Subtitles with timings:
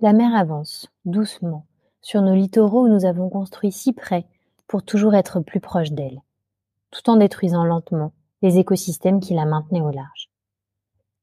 [0.00, 1.66] La mer avance, doucement,
[2.02, 4.26] sur nos littoraux où nous avons construit si près
[4.68, 6.22] pour toujours être plus proche d'elle,
[6.92, 10.30] tout en détruisant lentement les écosystèmes qui la maintenaient au large.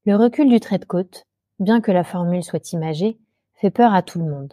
[0.04, 1.24] Le recul du trait de côte,
[1.58, 3.18] bien que la formule soit imagée,
[3.54, 4.52] fait peur à tout le monde.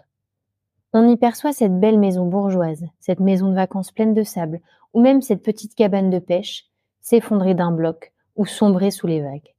[0.93, 4.61] On y perçoit cette belle maison bourgeoise, cette maison de vacances pleine de sable,
[4.93, 6.69] ou même cette petite cabane de pêche,
[7.01, 9.53] s'effondrer d'un bloc ou sombrer sous les vagues.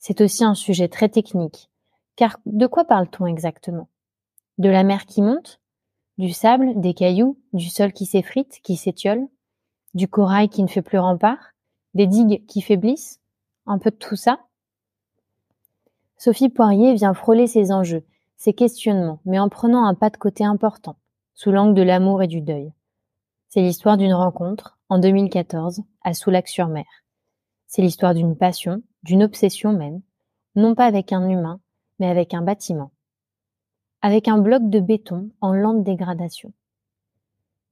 [0.00, 1.70] C'est aussi un sujet très technique,
[2.16, 3.86] car de quoi parle-t-on exactement?
[4.62, 5.58] De la mer qui monte
[6.18, 9.26] Du sable, des cailloux, du sol qui s'effrite, qui s'étiole
[9.92, 11.50] Du corail qui ne fait plus rempart
[11.94, 13.20] Des digues qui faiblissent
[13.66, 14.38] Un peu de tout ça
[16.16, 18.04] Sophie Poirier vient frôler ces enjeux,
[18.36, 20.94] ces questionnements, mais en prenant un pas de côté important,
[21.34, 22.72] sous l'angle de l'amour et du deuil.
[23.48, 26.86] C'est l'histoire d'une rencontre, en 2014, à Soulac-sur-Mer.
[27.66, 30.02] C'est l'histoire d'une passion, d'une obsession même,
[30.54, 31.58] non pas avec un humain,
[31.98, 32.92] mais avec un bâtiment.
[34.04, 36.52] Avec un bloc de béton en lente dégradation.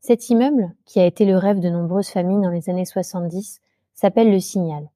[0.01, 3.61] Cet immeuble, qui a été le rêve de nombreuses familles dans les années 70,
[3.95, 4.89] s'appelle le Signal.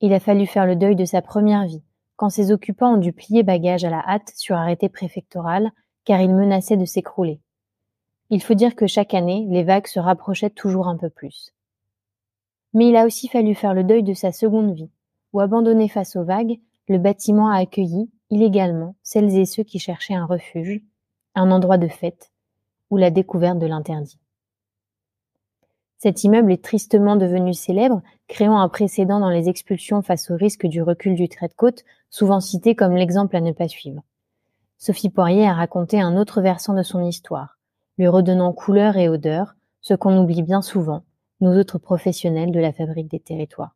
[0.00, 1.82] Il a fallu faire le deuil de sa première vie,
[2.14, 5.72] quand ses occupants ont dû plier bagages à la hâte sur arrêté préfectoral,
[6.04, 7.40] car il menaçait de s'écrouler.
[8.30, 11.52] Il faut dire que chaque année, les vagues se rapprochaient toujours un peu plus.
[12.74, 14.90] Mais il a aussi fallu faire le deuil de sa seconde vie,
[15.32, 20.14] où abandonné face aux vagues, le bâtiment a accueilli, illégalement, celles et ceux qui cherchaient
[20.14, 20.80] un refuge,
[21.34, 22.32] un endroit de fête,
[22.90, 24.18] ou la découverte de l'interdit.
[25.98, 30.66] Cet immeuble est tristement devenu célèbre, créant un précédent dans les expulsions face au risque
[30.66, 34.02] du recul du trait de côte, souvent cité comme l'exemple à ne pas suivre.
[34.76, 37.58] Sophie Poirier a raconté un autre versant de son histoire,
[37.96, 41.04] lui redonnant couleur et odeur, ce qu'on oublie bien souvent,
[41.40, 43.74] nous autres professionnels de la fabrique des territoires.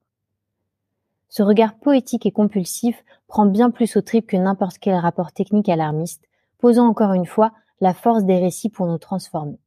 [1.29, 5.69] Ce regard poétique et compulsif prend bien plus au trip que n'importe quel rapport technique
[5.69, 6.25] alarmiste,
[6.59, 9.59] posant encore une fois la force des récits pour nous transformer.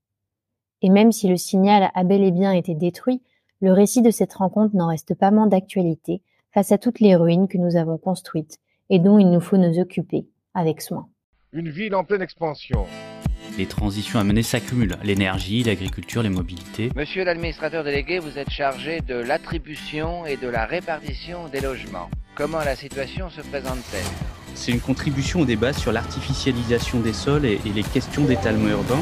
[0.81, 3.21] Et même si le signal a bel et bien été détruit,
[3.61, 7.47] le récit de cette rencontre n'en reste pas moins d'actualité face à toutes les ruines
[7.47, 8.57] que nous avons construites
[8.89, 11.07] et dont il nous faut nous occuper avec soin.
[11.53, 12.85] Une ville en pleine expansion.
[13.57, 16.89] Les transitions à mener s'accumulent, l'énergie, l'agriculture, les mobilités.
[16.95, 22.09] Monsieur l'administrateur délégué, vous êtes chargé de l'attribution et de la répartition des logements.
[22.35, 24.05] Comment la situation se présente-t-elle?
[24.55, 29.01] C'est une contribution au débat sur l'artificialisation des sols et, les questions d'étalement urbain.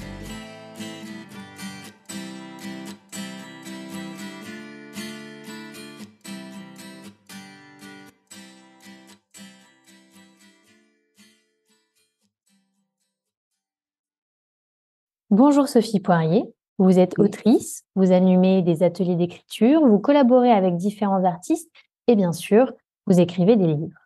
[15.31, 16.43] Bonjour Sophie Poirier,
[16.77, 21.71] vous êtes autrice, vous animez des ateliers d'écriture, vous collaborez avec différents artistes
[22.07, 22.73] et bien sûr,
[23.07, 23.97] vous écrivez des livres.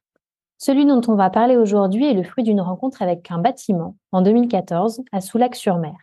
[0.59, 4.21] Celui dont on va parler aujourd'hui est le fruit d'une rencontre avec un bâtiment en
[4.21, 5.95] 2014 à Soulac-sur-Mer.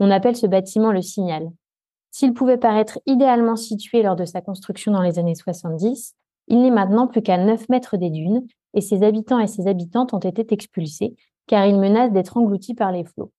[0.00, 1.52] On appelle ce bâtiment le Signal.
[2.10, 6.16] S'il pouvait paraître idéalement situé lors de sa construction dans les années 70,
[6.48, 8.44] il n'est maintenant plus qu'à 9 mètres des dunes
[8.74, 11.14] et ses habitants et ses habitantes ont été expulsés
[11.46, 13.30] car il menace d'être englouti par les flots.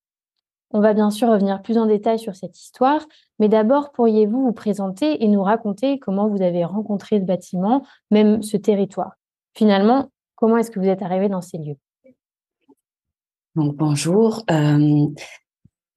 [0.71, 3.05] On va bien sûr revenir plus en détail sur cette histoire,
[3.39, 8.43] mais d'abord, pourriez-vous vous présenter et nous raconter comment vous avez rencontré ce bâtiment, même
[8.43, 9.13] ce territoire?
[9.55, 11.77] Finalement, comment est-ce que vous êtes arrivé dans ces lieux?
[13.55, 14.43] Donc, bonjour.
[14.51, 15.07] Euh,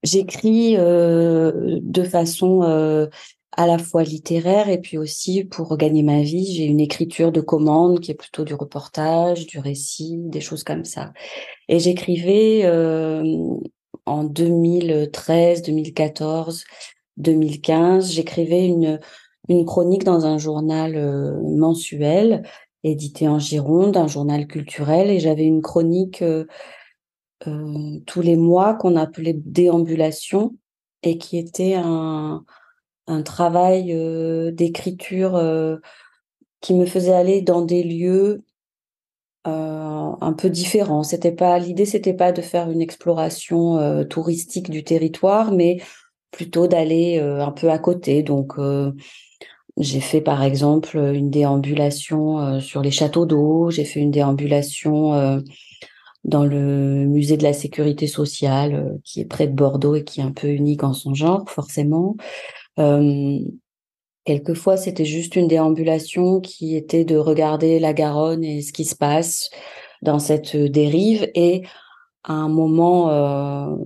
[0.02, 3.06] J'écris euh, de façon euh,
[3.52, 6.52] à la fois littéraire et puis aussi pour gagner ma vie.
[6.54, 10.84] J'ai une écriture de commande qui est plutôt du reportage, du récit, des choses comme
[10.84, 11.12] ça.
[11.68, 12.62] Et j'écrivais
[14.06, 16.64] en 2013, 2014,
[17.16, 19.00] 2015, j'écrivais une,
[19.48, 22.42] une chronique dans un journal euh, mensuel
[22.84, 26.46] édité en Gironde, un journal culturel, et j'avais une chronique euh,
[27.46, 30.56] euh, tous les mois qu'on appelait déambulation
[31.04, 32.44] et qui était un,
[33.06, 33.94] un travail
[34.52, 35.32] d'écriture
[36.60, 38.44] qui me faisait aller dans des lieux
[39.46, 41.02] euh, un peu différent.
[41.02, 45.78] C'était pas l'idée, c'était pas de faire une exploration euh, touristique du territoire, mais
[46.30, 48.22] plutôt d'aller un peu à côté.
[48.22, 48.54] Donc,
[49.76, 55.42] j'ai fait par exemple une déambulation sur les châteaux d'eau, j'ai fait une déambulation
[56.24, 60.24] dans le musée de la sécurité sociale qui est près de Bordeaux et qui est
[60.24, 62.16] un peu unique en son genre, forcément.
[64.24, 68.94] Quelquefois, c'était juste une déambulation qui était de regarder la Garonne et ce qui se
[68.94, 69.50] passe
[70.00, 71.28] dans cette dérive.
[71.34, 71.62] Et
[72.22, 73.76] à un moment, euh,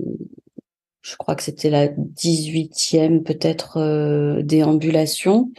[1.01, 5.53] je crois que c'était la 18e peut-être euh, déambulation,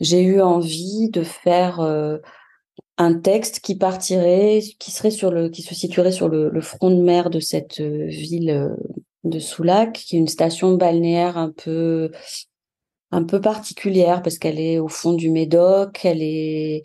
[0.00, 2.18] j'ai eu envie de faire euh,
[2.98, 6.90] un texte qui partirait, qui serait sur le, qui se situerait sur le, le front
[6.90, 8.76] de mer de cette ville
[9.24, 12.10] de Soulac, qui est une station balnéaire un peu
[13.10, 16.82] un peu particulière parce qu'elle est au fond du Médoc, elle est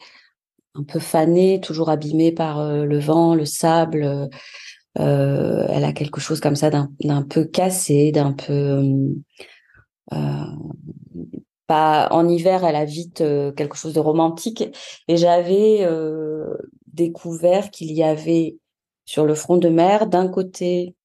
[0.75, 4.29] un peu fanée, toujours abîmée par euh, le vent, le sable.
[4.99, 8.83] Euh, elle a quelque chose comme ça d'un peu cassé, d'un peu
[10.13, 10.45] euh,
[11.67, 13.23] pas en hiver, elle a vite
[13.55, 14.63] quelque chose de romantique.
[15.07, 15.87] Et j'avais
[16.87, 18.57] découvert qu'il y avait
[19.05, 21.02] sur le front de mer, d'un côté euh,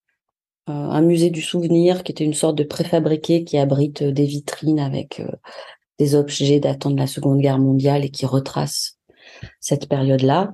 [0.69, 4.79] un musée du souvenir qui était une sorte de préfabriqué qui abrite euh, des vitrines
[4.79, 5.31] avec euh,
[5.97, 8.97] des objets datant de la Seconde Guerre mondiale et qui retrace
[9.59, 10.53] cette période-là.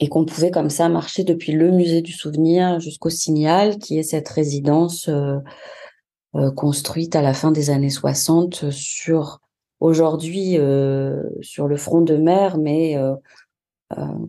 [0.00, 4.04] Et qu'on pouvait comme ça marcher depuis le musée du souvenir jusqu'au Signal, qui est
[4.04, 5.10] cette résidence
[6.56, 9.40] construite à la fin des années 60 sur
[9.80, 10.56] aujourd'hui
[11.40, 13.14] sur le front de mer, mais euh,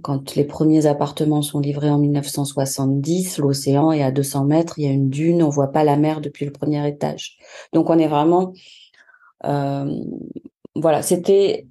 [0.01, 4.87] quand les premiers appartements sont livrés en 1970, l'océan est à 200 mètres, il y
[4.87, 7.37] a une dune, on voit pas la mer depuis le premier étage.
[7.71, 8.53] Donc on est vraiment,
[9.45, 9.95] euh,
[10.75, 11.67] voilà, c'était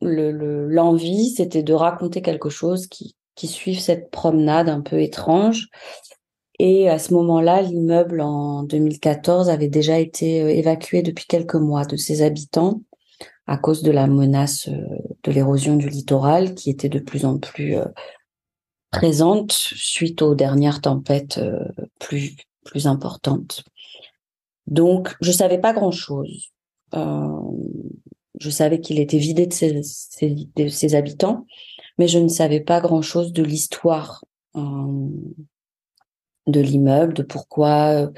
[0.00, 5.68] l'envie, c'était de raconter quelque chose qui, qui suive cette promenade un peu étrange.
[6.58, 11.84] Et à ce moment-là, l'immeuble en 2014 avait déjà été euh, évacué depuis quelques mois
[11.84, 12.82] de ses habitants
[13.52, 14.80] à cause de la menace euh,
[15.24, 17.84] de l'érosion du littoral qui était de plus en plus euh,
[18.90, 21.68] présente suite aux dernières tempêtes euh,
[22.00, 22.34] plus
[22.64, 23.62] plus importantes.
[24.66, 26.52] Donc, je savais pas grand-chose.
[26.94, 29.82] je savais qu'il était vidé de ses,
[30.56, 31.44] de ses, habitants,
[31.98, 34.24] mais je ne savais pas grand-chose de l'histoire
[34.54, 35.10] de
[36.46, 38.12] l'immeuble, de pourquoi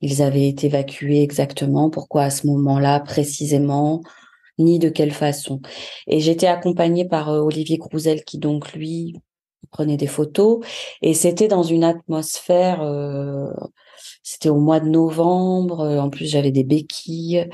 [0.00, 4.02] ils avaient été évacués exactement, pourquoi à ce moment-là précisément,
[4.58, 5.60] ni de quelle façon.
[6.06, 9.16] Et j'étais accompagnée par euh, Olivier Grouzel qui donc lui
[9.70, 10.64] prenait des photos
[11.02, 13.50] et c'était dans une atmosphère euh,
[14.22, 17.48] c'était au mois de novembre euh, en plus j'avais des béquilles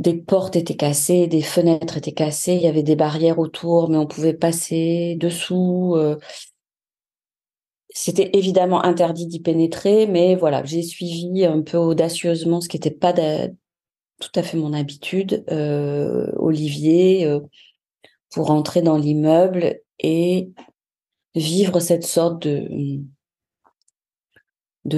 [0.00, 3.96] des portes étaient cassées, des fenêtres étaient cassées, il y avait des barrières autour, mais
[3.96, 5.96] on pouvait passer dessous.
[7.90, 12.90] C'était évidemment interdit d'y pénétrer, mais voilà, j'ai suivi un peu audacieusement ce qui n'était
[12.90, 13.12] pas
[14.20, 17.40] tout à fait mon habitude, euh, Olivier, euh,
[18.30, 20.50] pour entrer dans l'immeuble et
[21.34, 23.00] vivre cette sorte de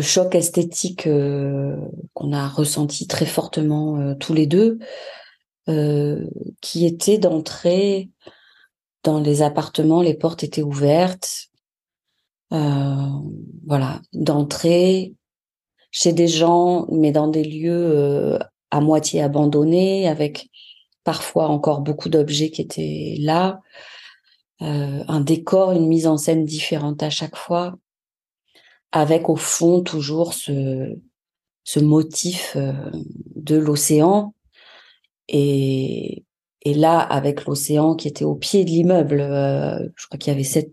[0.00, 1.76] choc esthétique euh,
[2.14, 4.78] qu'on a ressenti très fortement tous les deux,
[6.61, 8.11] qui était d'entrer
[9.05, 11.50] dans les appartements, les portes étaient ouvertes,
[12.50, 15.14] voilà, d'entrer
[15.93, 20.48] chez des gens, mais dans des lieux à moitié abandonné, avec
[21.04, 23.60] parfois encore beaucoup d'objets qui étaient là,
[24.62, 27.76] euh, un décor, une mise en scène différente à chaque fois,
[28.92, 30.96] avec au fond toujours ce,
[31.64, 32.72] ce motif euh,
[33.36, 34.34] de l'océan.
[35.28, 36.24] Et,
[36.62, 40.34] et là, avec l'océan qui était au pied de l'immeuble, euh, je crois qu'il y
[40.34, 40.70] avait 7,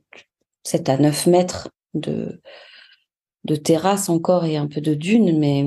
[0.64, 2.42] 7 à 9 mètres de,
[3.46, 5.66] de terrasse encore et un peu de dune, mais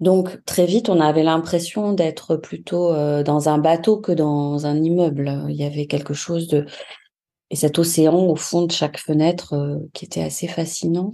[0.00, 4.82] donc très vite, on avait l'impression d'être plutôt euh, dans un bateau que dans un
[4.82, 5.44] immeuble.
[5.50, 6.64] Il y avait quelque chose de
[7.50, 11.12] et cet océan au fond de chaque fenêtre euh, qui était assez fascinant.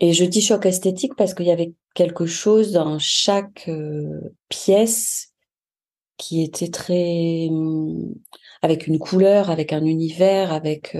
[0.00, 5.34] Et je dis choc esthétique parce qu'il y avait quelque chose dans chaque euh, pièce
[6.16, 7.48] qui était très
[8.62, 10.96] avec une couleur, avec un univers, avec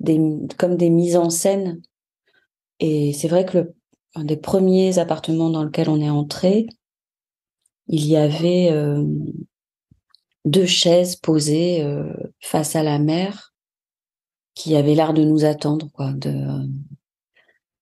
[0.00, 0.20] des
[0.56, 1.82] comme des mises en scène.
[2.80, 3.74] Et c'est vrai que le
[4.14, 6.66] un des premiers appartements dans lequel on est entré,
[7.88, 9.04] il y avait euh,
[10.44, 13.52] deux chaises posées euh, face à la mer
[14.54, 15.90] qui avaient l'air de nous attendre.
[15.92, 16.34] Quoi, de...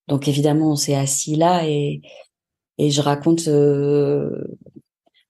[0.08, 2.00] Donc évidemment, on s'est assis là et,
[2.78, 4.56] et je raconte euh,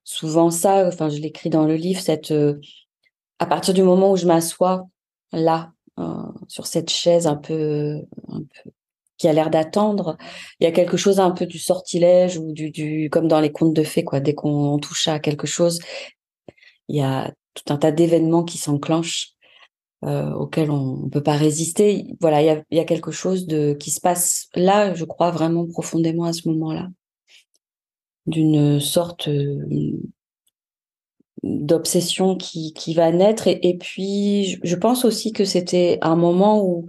[0.04, 2.32] souvent ça, enfin je l'écris dans le livre, cette,
[3.38, 4.86] à partir du moment où je m'assois
[5.32, 5.72] là,
[6.48, 8.70] sur cette chaise un peu, un peu
[9.22, 10.18] qui a l'air d'attendre.
[10.58, 13.72] Il y a quelque chose un peu du sortilège ou du, comme dans les contes
[13.72, 14.18] de fées, quoi.
[14.18, 15.78] Dès qu'on touche à quelque chose,
[16.88, 19.34] il y a tout un tas d'événements qui s'enclenchent
[20.04, 22.16] euh, auxquels on ne peut pas résister.
[22.20, 26.24] Voilà, il y a, quelque chose de qui se passe là, je crois vraiment profondément
[26.24, 26.88] à ce moment-là,
[28.26, 30.00] d'une sorte euh,
[31.44, 33.46] d'obsession qui, va naître.
[33.46, 36.88] Et puis, je pense aussi que c'était un moment où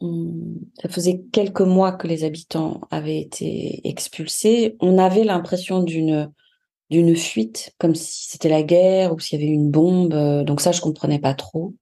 [0.00, 4.76] ça faisait quelques mois que les habitants avaient été expulsés.
[4.80, 6.30] On avait l'impression d'une
[6.88, 10.14] d'une fuite, comme si c'était la guerre ou s'il y avait une bombe.
[10.44, 11.74] Donc ça, je comprenais pas trop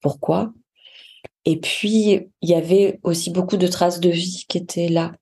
[0.00, 0.52] pourquoi.
[1.44, 5.12] Et puis, il y avait aussi beaucoup de traces de vie qui étaient là.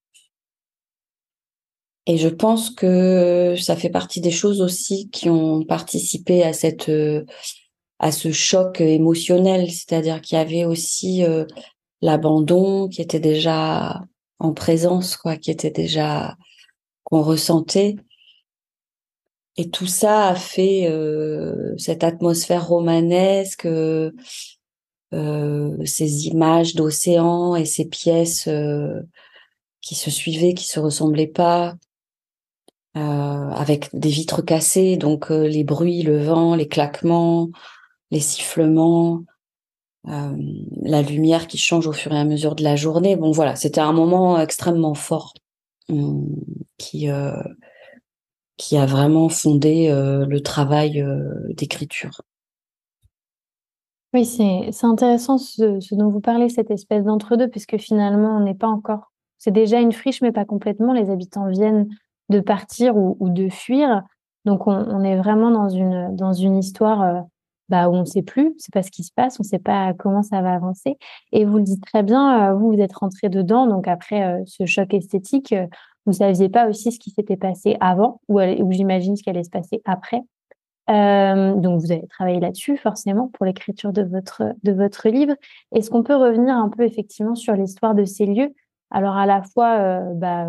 [2.06, 6.90] Et je pense que ça fait partie des choses aussi qui ont participé à cette
[7.98, 11.46] à ce choc émotionnel, c'est-à-dire qu'il y avait aussi euh,
[12.02, 14.02] l'abandon qui était déjà
[14.38, 16.36] en présence, quoi, qui était déjà
[17.04, 17.96] qu'on ressentait.
[19.56, 24.12] Et tout ça a fait euh, cette atmosphère romanesque, euh,
[25.14, 29.00] euh ces images d'océan et ces pièces euh,
[29.80, 31.76] qui se suivaient, qui se ressemblaient pas,
[32.96, 37.50] euh, avec des vitres cassées, donc les bruits, le vent, les claquements,
[38.10, 39.24] les sifflements,
[40.08, 40.36] euh,
[40.82, 43.16] la lumière qui change au fur et à mesure de la journée.
[43.16, 45.34] Bon, voilà, c'était un moment extrêmement fort
[45.88, 46.28] hum,
[46.78, 47.42] qui euh,
[48.56, 51.04] qui a vraiment fondé euh, le travail
[51.50, 52.22] d'écriture.
[54.14, 58.68] Oui, c'est intéressant ce, dont vous parlez, cette espèce d'entre-deux, puisque finalement, on n'est pas
[58.68, 59.12] encore.
[59.36, 60.94] C'est déjà une friche, mais pas complètement.
[60.94, 61.86] Les habitants viennent
[62.30, 64.02] de partir ou, ou de fuir.
[64.46, 67.26] Donc, on, on, est vraiment dans une, dans une histoire
[67.68, 69.92] bah, on ne sait plus, c'est pas ce qui se passe, on ne sait pas
[69.94, 70.98] comment ça va avancer.
[71.32, 74.42] Et vous le dites très bien, euh, vous, vous êtes rentré dedans, donc après euh,
[74.46, 75.66] ce choc esthétique, euh,
[76.06, 79.50] vous saviez pas aussi ce qui s'était passé avant, ou, j'imagine ce qui allait se
[79.50, 80.20] passer après.
[80.88, 85.34] donc vous avez travaillé là-dessus forcément pour l'écriture de votre de votre livre.
[85.72, 88.54] Est-ce qu'on peut revenir un peu effectivement sur l'histoire de ces lieux?
[88.92, 90.46] Alors à la fois, bah,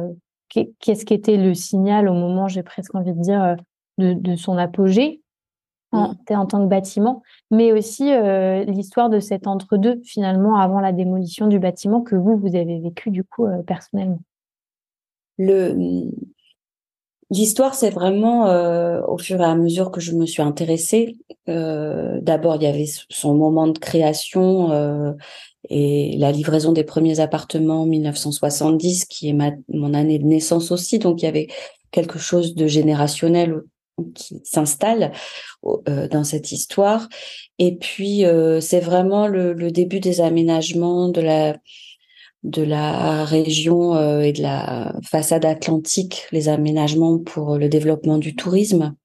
[0.50, 3.56] qu'est-ce qu'était le signal au moment, j'ai presque envie de dire,
[3.98, 5.22] de son apogée
[5.98, 10.92] en, en, tant que bâtiment, mais aussi euh, l'histoire de cet entre-deux finalement avant la
[10.92, 14.20] démolition du bâtiment que vous, vous avez vécu du coup euh, personnellement.
[15.38, 16.10] Le
[17.30, 21.18] L'histoire, c'est vraiment euh, au fur et à mesure que je me suis intéressée.
[21.46, 25.18] D'abord, il y avait son moment de création
[25.70, 30.72] et la livraison des premiers appartements en 1970, qui est ma, mon année de naissance
[30.72, 31.00] aussi.
[31.00, 31.48] Donc, il y avait
[31.92, 33.62] quelque chose de générationnel
[34.16, 35.12] qui s'installe
[35.66, 37.08] euh, dans cette histoire.
[37.60, 41.58] Et puis, euh, c'est vraiment le, le, début des aménagements de la
[42.44, 48.36] de la région euh, et de la façade atlantique, les aménagements pour le développement du
[48.36, 48.96] tourisme.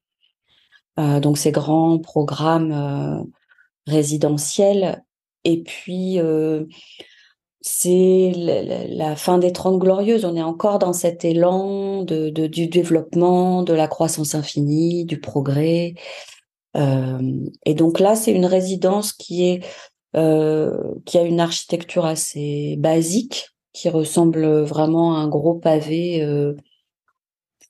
[0.99, 3.27] Donc, ces grands programmes
[3.87, 5.03] résidentiels.
[5.45, 6.19] Et puis,
[7.63, 10.25] c'est la, fin des Trente Glorieuses.
[10.25, 15.95] On est encore dans cet élan de, du développement, de la croissance infinie, du progrès.
[16.77, 19.65] Euh, et donc là, c'est une résidence qui est
[20.17, 20.77] euh,
[21.07, 26.55] qui a une architecture assez basique, qui ressemble vraiment à un gros pavé euh,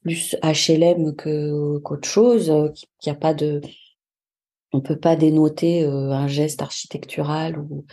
[0.02, 3.60] plus HLM que qu'autre chose, qui, a pas de
[4.72, 7.84] on peut pas dénoter un geste architectural ou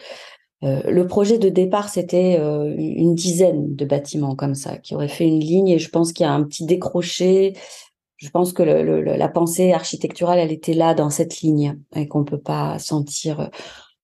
[0.64, 5.08] euh, le projet de départ, c'était euh, une dizaine de bâtiments comme ça, qui auraient
[5.08, 7.54] fait une ligne, et je pense qu'il y a un petit décroché.
[8.18, 12.42] Je pense que la pensée architecturale, elle était là dans cette ligne, et qu'on peut
[12.42, 13.50] pas sentir.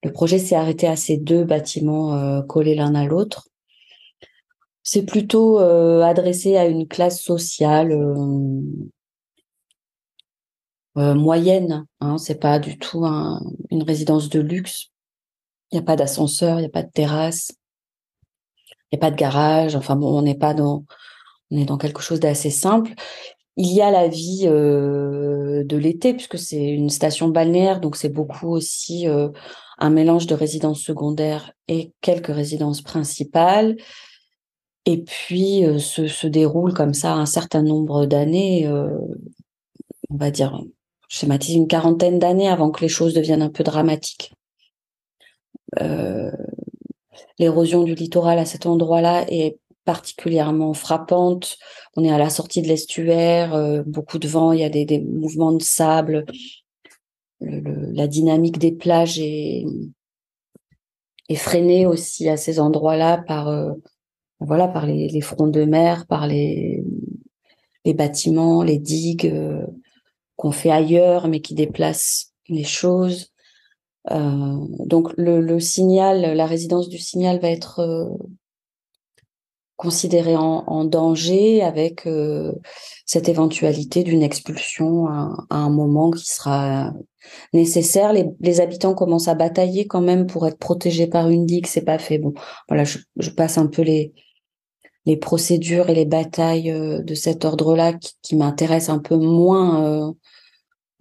[0.03, 3.49] Le projet s'est arrêté à ces deux bâtiments euh, collés l'un à l'autre.
[4.83, 7.97] C'est plutôt adressé à une classe sociale
[10.95, 11.87] moyenne.
[12.01, 14.91] Hein, c'est pas du tout un, une résidence de luxe
[15.71, 17.53] il n'y a pas d'ascenseur, il n'y a pas de terrasse,
[18.91, 19.75] il n'y a pas de garage.
[19.75, 20.85] Enfin bon, on n'est pas dans,
[21.51, 22.93] est dans quelque chose d'assez simple.
[23.57, 28.09] Il y a la vie euh, de l'été puisque c'est une station balnéaire, donc c'est
[28.09, 29.29] beaucoup aussi euh,
[29.77, 33.77] un mélange de résidences secondaires et quelques résidences principales.
[34.85, 40.61] Et puis euh, se, se, déroule comme ça un certain nombre d'années, on va dire,
[41.07, 44.34] schématise une quarantaine d'années avant que les choses deviennent un peu dramatiques.
[45.81, 46.31] Euh,
[47.39, 51.57] l'érosion du littoral à cet endroit-là est particulièrement frappante.
[51.95, 54.85] On est à la sortie de l'estuaire, euh, beaucoup de vent, il y a des,
[54.85, 56.25] des mouvements de sable.
[57.41, 59.65] Le, la dynamique des plages est,
[61.35, 63.73] freinée aussi à ces endroits-là par euh,
[64.39, 66.83] voilà, par les, les, fronts de mer, par les,
[67.85, 69.33] bâtiments, les digues
[70.35, 73.31] qu'on fait ailleurs, mais qui déplacent les choses.
[74.11, 78.05] Euh, donc le, le, signal, la résidence du signal va être euh,
[79.77, 82.53] considérée en, en, danger avec euh,
[83.05, 86.93] cette éventualité d'une expulsion à, à, un moment qui sera
[87.53, 88.13] nécessaire.
[88.13, 91.81] Les, les, habitants commencent à batailler quand même pour être protégés par une digue, c'est
[91.81, 92.19] pas fait.
[92.19, 92.33] Bon,
[92.69, 94.13] voilà, je, je passe un peu les
[95.05, 99.85] les procédures et les batailles euh, de cet ordre-là qui, qui m'intéressent un peu moins
[99.85, 100.11] euh,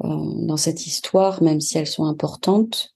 [0.01, 2.94] dans cette histoire, même si elles sont importantes.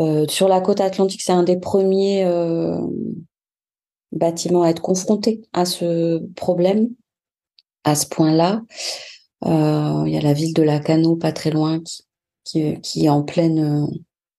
[0.00, 2.80] Euh, sur la côte atlantique, c'est un des premiers euh,
[4.12, 6.88] bâtiments à être confronté à ce problème,
[7.84, 8.62] à ce point-là.
[9.44, 11.80] Euh, il y a la ville de Lacano, pas très loin,
[12.44, 13.86] qui, est en pleine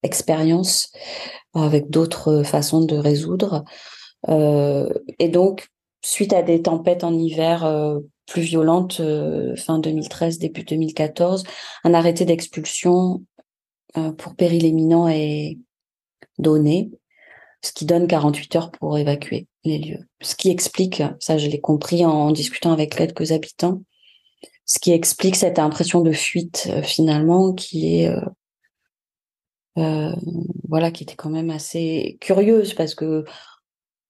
[0.03, 0.91] expérience
[1.53, 3.63] avec d'autres façons de résoudre.
[4.27, 5.70] Et donc,
[6.03, 9.01] suite à des tempêtes en hiver plus violentes,
[9.58, 11.44] fin 2013, début 2014,
[11.84, 13.24] un arrêté d'expulsion
[14.18, 15.58] pour péril éminent est
[16.38, 16.92] donné,
[17.62, 20.08] ce qui donne 48 heures pour évacuer les lieux.
[20.22, 23.82] Ce qui explique, ça je l'ai compris en discutant avec quelques habitants,
[24.66, 28.16] ce qui explique cette impression de fuite finalement qui est
[29.78, 30.14] euh,
[30.68, 33.24] voilà qui était quand même assez curieuse parce que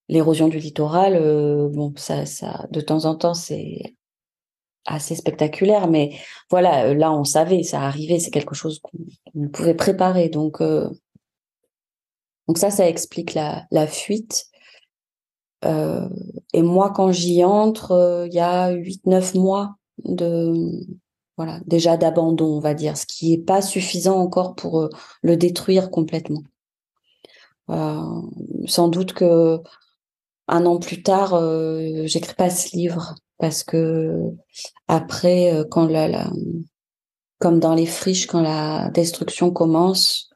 [0.09, 3.95] l'érosion du littoral, euh, bon, ça, ça, de temps en temps, c'est
[4.85, 6.17] assez spectaculaire, mais
[6.49, 10.29] voilà, euh, là, on savait, ça arrivait, c'est quelque chose qu'on pouvait préparer.
[10.29, 10.89] Donc, euh,
[12.47, 14.45] donc ça, ça explique la, la fuite.
[15.65, 16.09] Euh,
[16.53, 20.53] et moi, quand j'y entre, il y a 8-9 mois de
[21.37, 24.89] voilà déjà d'abandon, on va dire, ce qui est pas suffisant encore pour
[25.21, 26.41] le détruire complètement.
[27.67, 29.59] sans doute que
[30.47, 31.39] un an plus tard,
[32.05, 34.21] j'écris pas ce livre parce que
[34.87, 36.31] après, euh, quand la,
[37.39, 40.29] comme dans les friches, quand la destruction commence,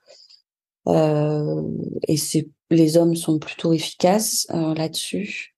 [0.87, 1.61] euh,
[2.07, 5.55] et c'est les hommes sont plutôt efficaces euh, là-dessus,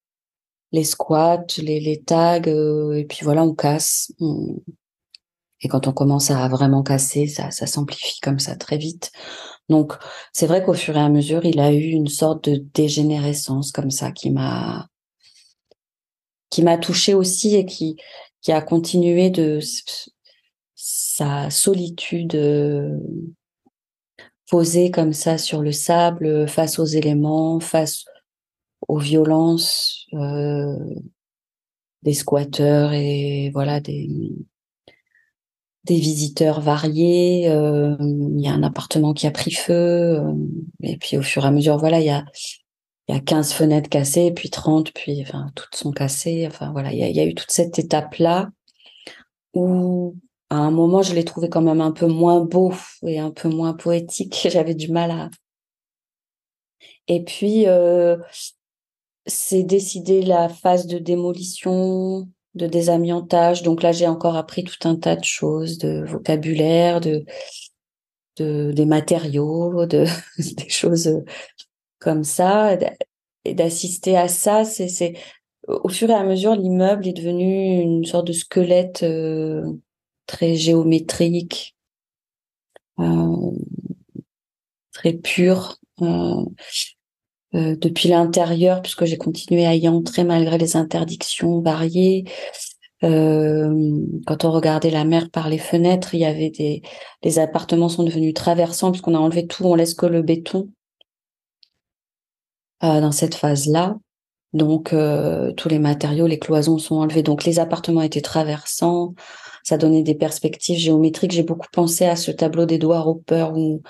[0.73, 4.11] les squats, les, les tags, et puis voilà, on casse.
[5.61, 9.11] Et quand on commence à vraiment casser, ça, ça s'amplifie comme ça très vite.
[9.69, 9.93] Donc,
[10.33, 13.89] c'est vrai qu'au fur et à mesure, il a eu une sorte de dégénérescence comme
[13.89, 14.89] ça qui m'a
[16.49, 17.97] qui m'a touché aussi et qui
[18.41, 19.59] qui a continué de
[20.75, 22.97] sa solitude euh,
[24.49, 28.05] posée comme ça sur le sable face aux éléments, face
[28.87, 30.77] aux violences euh,
[32.03, 34.31] des squatteurs et voilà des
[35.87, 37.49] des visiteurs variés.
[37.49, 40.19] Euh, il y a un appartement qui a pris feu.
[40.19, 40.33] Euh,
[40.83, 42.25] et puis au fur et à mesure, voilà, il y a
[43.07, 46.45] il y a 15 fenêtres cassées, puis 30, puis enfin toutes sont cassées.
[46.47, 48.49] Enfin voilà, il y a, eu toute cette étape-là
[49.53, 50.15] où
[50.49, 53.49] à un moment je l'ai trouvé quand même un peu moins beau et un peu
[53.49, 54.47] moins poétique.
[54.51, 55.29] J'avais du mal à.
[57.07, 58.17] Et puis euh,
[59.25, 63.63] c'est décidé la phase de démolition de désamiantage.
[63.63, 67.23] Donc là, j'ai encore appris tout un tas de choses, de vocabulaire, de,
[68.37, 70.05] de des matériaux, de
[70.39, 71.23] des choses
[71.99, 72.77] comme ça.
[73.45, 75.13] Et d'assister à ça, c'est,
[75.67, 79.63] au fur et à mesure, l'immeuble est devenu une sorte de squelette euh,
[80.25, 81.75] très géométrique,
[82.99, 83.51] euh,
[84.91, 85.77] très pur.
[86.01, 86.45] Euh,
[87.55, 92.25] euh, depuis l'intérieur, puisque j'ai continué à y entrer malgré les interdictions variées.
[93.03, 96.81] Euh, quand on regardait la mer par les fenêtres, il y avait des
[97.23, 100.69] les appartements sont devenus traversants puisqu'on a enlevé tout, on laisse que le béton
[102.83, 103.97] euh, dans cette phase-là.
[104.53, 107.23] Donc euh, tous les matériaux, les cloisons sont enlevés.
[107.23, 109.13] Donc les appartements étaient traversants.
[109.63, 111.31] Ça donnait des perspectives géométriques.
[111.31, 113.81] J'ai beaucoup pensé à ce tableau d'Edouard Hopper où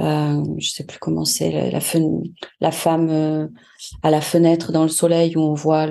[0.00, 1.80] euh, je sais plus comment c'est la,
[2.70, 3.48] femme euh,
[4.02, 5.86] à la fenêtre dans le soleil où on voit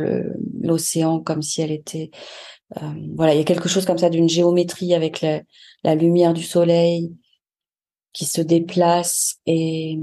[0.62, 2.12] l'océan comme si elle était
[2.78, 5.42] euh, voilà il y a quelque chose comme ça d'une géométrie avec la,
[5.84, 7.16] la, lumière du soleil
[8.14, 9.98] qui se déplace et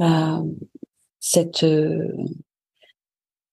[0.00, 0.42] euh,
[1.20, 2.12] cette euh,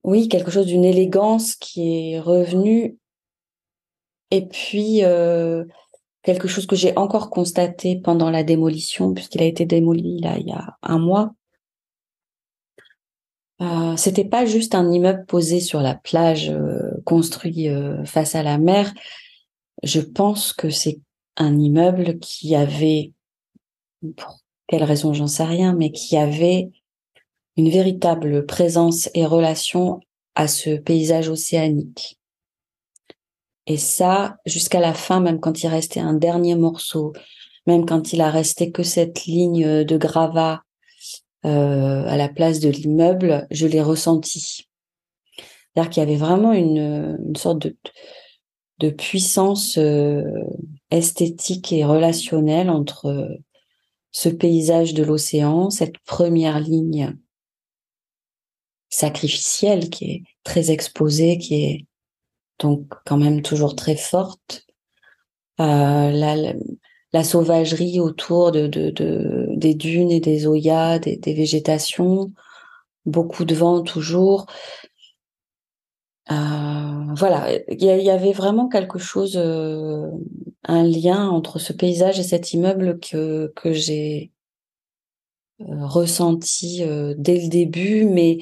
[0.04, 2.98] oui quelque chose d'une élégance qui est revenue
[4.32, 5.02] et puis
[6.24, 10.48] quelque chose que j'ai encore constaté pendant la démolition, puisqu'il a été démoli là il
[10.48, 11.34] y a un mois.
[13.62, 18.42] Euh, c'était pas juste un immeuble posé sur la plage, euh, construit euh, face à
[18.42, 18.92] la mer.
[19.84, 21.00] Je pense que c'est
[21.38, 23.14] un immeuble qui avait,
[24.18, 24.41] pour
[24.72, 26.70] quelle raison j'en sais rien, mais qui avait
[27.58, 30.00] une véritable présence et relation
[30.34, 32.18] à ce paysage océanique.
[33.68, 37.12] Et ça, jusqu'à la fin, même quand il restait un dernier morceau,
[37.68, 40.62] même quand il a resté que cette ligne de gravat
[41.46, 44.68] euh, à la place de l'immeuble, je l'ai ressenti.
[45.74, 47.76] C'est-à-dire qu'il y avait vraiment une, sorte de,
[48.80, 50.24] de puissance euh,
[50.92, 53.38] esthétique et relationnelle entre
[54.12, 57.16] ce paysage de l'océan, cette première ligne
[58.90, 61.86] sacrificielle qui est très exposée, qui est
[62.60, 64.66] donc quand même toujours très forte.
[65.60, 66.12] Euh,
[67.14, 72.32] la, sauvagerie autour de, de, de, des dunes et des oyas, des, des végétations,
[73.06, 74.46] beaucoup de vent toujours.
[76.32, 80.10] Euh, voilà, il y, avait vraiment quelque chose, euh,
[80.64, 84.32] un lien entre ce paysage et cet immeuble que, que j'ai
[85.62, 88.40] euh, ressenti euh, dès le début, mais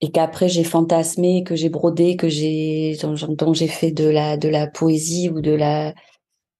[0.00, 4.48] et qu'après j'ai fantasmé, que j'ai brodé, que j'ai dont, j'ai fait de la de
[4.48, 5.94] la poésie ou de la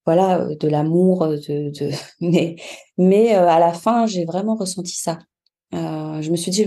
[0.07, 2.57] voilà de l'amour, de, de, mais
[2.99, 5.19] mais à la fin j'ai vraiment ressenti ça.
[5.73, 6.67] je me suis dit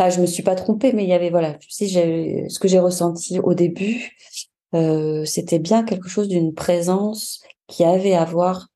[0.00, 2.78] Enfin, je me suis pas trompée, mais il y avait voilà, sais, ce que j'ai
[2.78, 4.16] ressenti au début,
[4.74, 8.68] euh, c'était bien quelque chose d'une présence qui avait à voir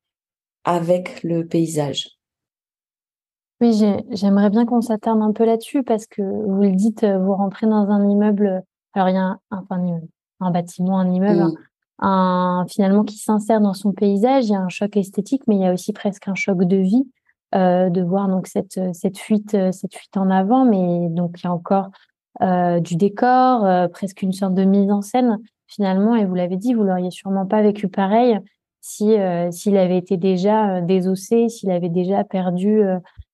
[0.63, 2.09] avec le paysage.
[3.61, 3.81] Oui,
[4.11, 7.89] j'aimerais bien qu'on s'attarde un peu là-dessus parce que vous le dites, vous rentrez dans
[7.89, 8.63] un immeuble.
[8.93, 10.01] Alors il y a un, un,
[10.41, 11.57] un bâtiment, un immeuble,
[11.99, 14.45] un, finalement qui s'insère dans son paysage.
[14.45, 16.77] Il y a un choc esthétique, mais il y a aussi presque un choc de
[16.77, 17.05] vie.
[17.53, 21.45] Euh, de voir donc cette cette fuite euh, cette fuite en avant, mais donc il
[21.45, 21.89] y a encore
[22.41, 26.15] euh, du décor, presque une sorte de mise en scène finalement.
[26.15, 28.39] Et vous l'avez dit, vous l'auriez sûrement pas vécu pareil
[28.81, 29.15] si
[29.49, 32.83] s'il avait été déjà désossé, s'il avait déjà perdu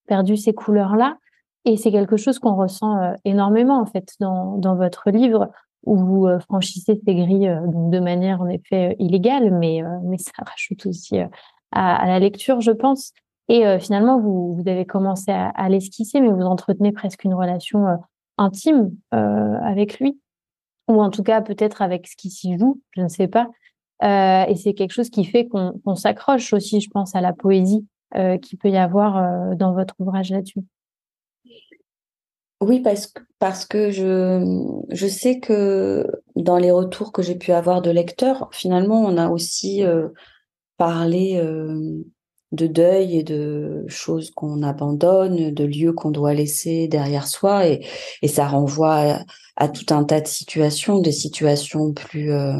[0.07, 1.17] perdu ces couleurs là.
[1.65, 5.51] Et c'est quelque chose qu'on ressent énormément en fait dans dans votre livre
[5.83, 11.19] où vous franchissez ces grilles de manière en effet illégale, mais mais ça rajoute aussi
[11.71, 13.13] à, la lecture, je pense.
[13.47, 17.87] Et euh, finalement, vous, vous, avez commencé à, l'esquisser, mais vous entretenez presque une relation
[17.87, 17.95] euh,
[18.37, 20.19] intime euh, avec lui,
[20.87, 23.47] ou en tout cas peut-être avec ce qui s'y joue, je ne sais pas.
[24.01, 27.85] et c'est quelque chose qui fait qu'on s'accroche aussi, je pense, à la poésie
[28.41, 30.61] qu'il peut y avoir dans votre ouvrage là-dessus.
[32.59, 37.51] Oui, parce que, parce que je, je sais que dans les retours que j'ai pu
[37.51, 39.83] avoir de lecteurs, finalement, on a aussi
[40.77, 41.41] parlé
[42.51, 47.85] de deuil et de choses qu'on abandonne, de lieux qu'on doit laisser derrière soi, et,
[48.21, 49.19] et ça renvoie
[49.61, 52.59] à, tout un tas de situations, des situations plus, euh,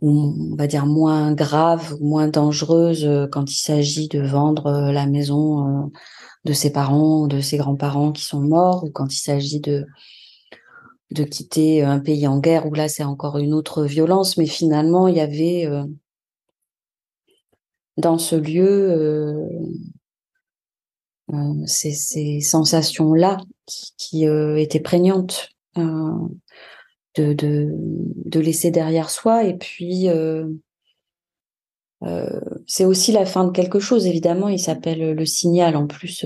[0.00, 5.06] on va dire moins graves, moins dangereuses euh, quand il s'agit de vendre euh, la
[5.06, 5.90] maison
[6.44, 9.86] de ses parents, de ses grands-parents qui sont morts, ou quand il s'agit de
[11.10, 15.06] de quitter un pays en guerre, où là c'est encore une autre violence, mais finalement
[15.08, 15.68] il y avait
[17.98, 19.46] dans ce lieu
[21.66, 29.44] ces, ces sensations-là qui, qui euh, étaient prégnantes de, de, de, laisser derrière soi.
[29.44, 30.08] Et puis,
[32.66, 34.48] c'est aussi la fin de quelque chose, évidemment.
[34.48, 35.76] Il s'appelle Le Signal.
[35.76, 36.24] En plus,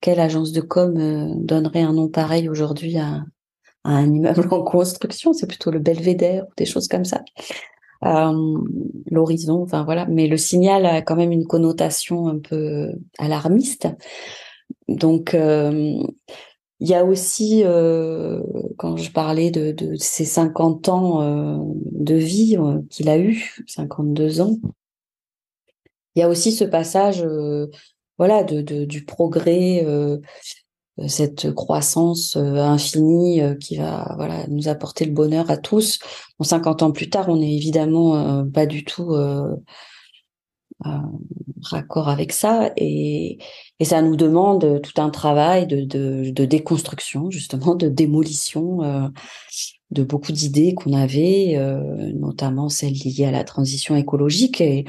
[0.00, 3.24] quelle agence de com donnerait un nom pareil aujourd'hui à,
[3.84, 5.32] à, un immeuble en construction?
[5.32, 7.22] C'est plutôt le Belvédère ou des choses comme ça.
[8.04, 8.58] Euh,
[9.10, 10.06] l'horizon, enfin voilà.
[10.06, 13.88] Mais le signal a quand même une connotation un peu alarmiste.
[14.88, 16.02] Donc, euh,
[16.80, 18.42] il y a aussi, euh,
[18.76, 22.56] quand je parlais de, de ces 50 ans de vie
[22.90, 24.58] qu'il a eu, 52 ans,
[26.14, 27.24] il y a aussi ce passage,
[28.18, 29.84] voilà, du progrès
[31.08, 35.98] cette croissance euh, infinie euh, qui va voilà nous apporter le bonheur à tous.
[36.38, 39.14] Bon, 50 ans plus tard, on n'est évidemment pas du tout
[40.86, 40.90] euh,
[41.62, 43.38] raccord avec ça et,
[43.80, 49.08] et, ça nous demande tout un travail de, de, de déconstruction, justement, de démolition euh,
[49.92, 54.60] de beaucoup d'idées qu'on avait, euh, notamment celles liées à la transition écologique.
[54.60, 54.84] Et,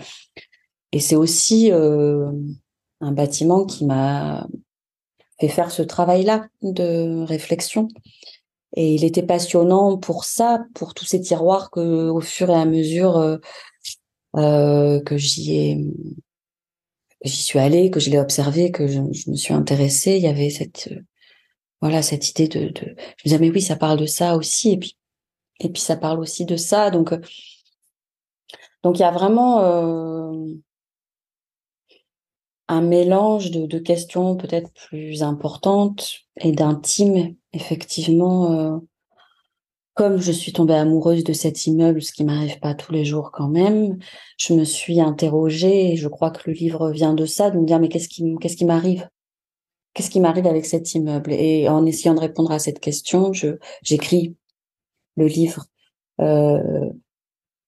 [0.92, 4.48] et c'est aussi un bâtiment qui m'a
[5.40, 7.88] fait faire ce travail-là de réflexion.
[8.76, 12.66] Et il était passionnant pour ça, pour tous ces tiroirs que, au fur et à
[12.66, 13.38] mesure euh,
[14.36, 15.86] euh, que j'y ai,
[17.24, 20.50] j'y suis allée, que je l'ai observé, que je, me suis intéressée, il y avait
[20.50, 21.00] cette, euh,
[21.82, 24.72] voilà, cette idée de, de, je me disais mais oui, ça parle de ça aussi,
[24.72, 24.98] et puis,
[25.62, 27.20] et puis ça parle aussi de ça, donc, euh,
[28.84, 29.62] donc il y a vraiment,
[32.68, 38.52] un mélange de, de questions peut-être plus importantes et d'intimes, effectivement.
[38.52, 38.78] Euh,
[39.96, 43.32] comme je suis tombée amoureuse de cet immeuble, ce qui m'arrive pas tous les jours
[43.32, 43.98] quand même,
[44.38, 47.66] je me suis interrogée, et je crois que le livre vient de ça, de me
[47.66, 49.10] dire mais qu'est-ce qui qu'est-ce qui m'arrive?
[49.94, 51.32] Qu'est-ce qui m'arrive avec cet immeuble?
[51.32, 54.36] Et en essayant de répondre à cette question, je j'écris
[55.16, 55.66] le livre
[56.20, 56.90] euh,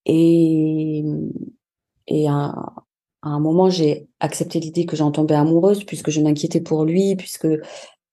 [0.06, 1.06] et
[2.08, 2.54] et à,
[3.28, 7.16] à un moment j'ai accepté l'idée que j'en tombais amoureuse puisque je m'inquiétais pour lui,
[7.16, 7.48] puisque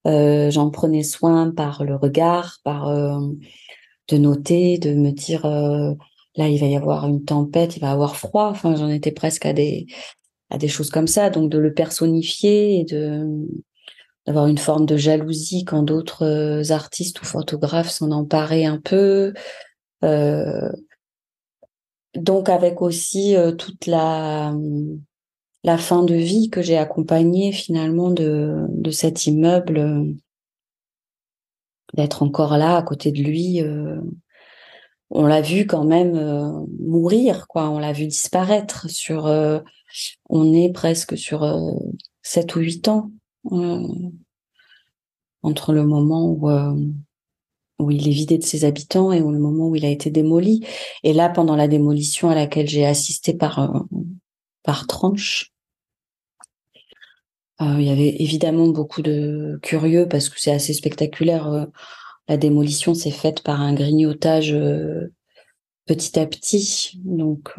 [0.06, 3.20] euh, j'en prenais soin par le regard, par euh,
[4.08, 5.94] de noter, de me dire euh,
[6.36, 8.48] là il va y avoir une tempête, il va avoir froid.
[8.50, 9.86] Enfin, j'en étais presque à des
[10.50, 11.30] à des choses comme ça.
[11.30, 13.24] Donc de le personnifier et de
[14.26, 19.32] d'avoir une forme de jalousie quand d'autres artistes ou photographes s'en emparaient un peu.
[22.16, 24.54] Euh, donc avec aussi toute la
[25.62, 30.14] la fin de vie que j'ai accompagnée finalement de de cet immeuble
[31.94, 33.62] d'être encore là à côté de lui.
[33.62, 34.00] Euh,
[35.10, 36.50] on l'a vu quand même euh,
[36.80, 37.70] mourir, quoi.
[37.70, 39.26] On l'a vu disparaître sur.
[39.26, 39.60] Euh,
[40.28, 41.46] on est presque sur
[42.22, 43.12] sept ou huit ans
[45.42, 46.48] entre le moment où
[47.84, 50.66] où il est vidé de ses habitants et le moment où il a été démoli.
[51.02, 53.84] Et là, pendant la démolition à laquelle j'ai assisté par
[54.62, 55.54] par tranche,
[57.60, 61.48] euh, il y avait évidemment beaucoup de curieux parce que c'est assez spectaculaire.
[61.48, 61.66] Euh,
[62.28, 65.12] la démolition s'est faite par un grignotage euh,
[65.86, 67.54] petit à petit, donc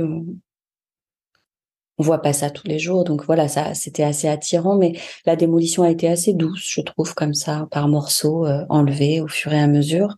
[1.97, 3.03] on voit pas ça tous les jours.
[3.03, 4.93] Donc voilà, ça c'était assez attirant, mais
[5.25, 9.53] la démolition a été assez douce, je trouve, comme ça, par morceaux enlevés au fur
[9.53, 10.17] et à mesure.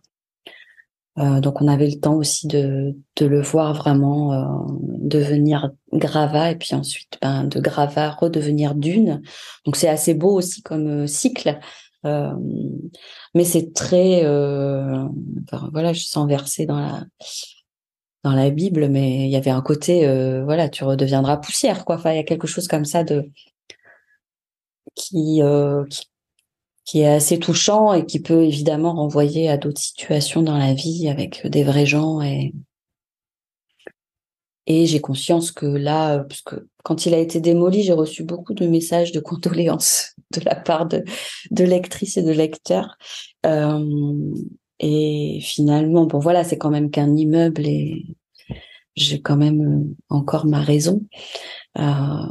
[1.18, 4.44] Euh, donc on avait le temps aussi de, de le voir vraiment euh,
[5.00, 9.22] devenir gravat et puis ensuite ben, de gravat redevenir dune.
[9.64, 11.58] Donc c'est assez beau aussi comme euh, cycle.
[13.34, 17.04] mais c'est très enfin, voilà, je sens verser dans la
[18.24, 20.06] dans la Bible, mais il y avait un côté
[20.44, 21.96] voilà, tu redeviendras poussière quoi.
[21.96, 23.30] Enfin il y a quelque chose comme ça de
[24.94, 25.40] qui,
[25.90, 26.06] qui
[26.84, 31.08] qui est assez touchant et qui peut évidemment renvoyer à d'autres situations dans la vie
[31.08, 32.54] avec des vrais gens et
[34.70, 38.52] et j'ai conscience que là, parce que quand il a été démoli, j'ai reçu beaucoup
[38.52, 41.04] de messages de condoléances de la part de,
[41.50, 42.98] de lectrices et de lecteurs.
[43.46, 44.34] Euh,
[44.80, 48.06] et finalement, bon voilà, c'est quand même qu'un immeuble et
[48.96, 51.02] j'ai quand même encore ma raison.
[51.78, 52.26] Euh,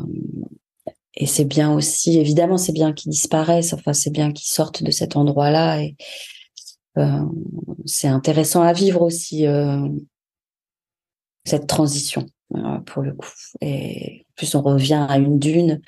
[1.15, 3.73] et c'est bien aussi, évidemment, c'est bien qu'ils disparaissent.
[3.73, 5.81] Enfin, c'est bien qu'ils sortent de cet endroit-là.
[5.81, 5.95] Et
[6.97, 7.25] euh,
[7.86, 9.88] c'est intéressant à vivre aussi euh,
[11.45, 13.31] cette transition euh, pour le coup.
[13.62, 15.81] Et en plus, on revient à une dune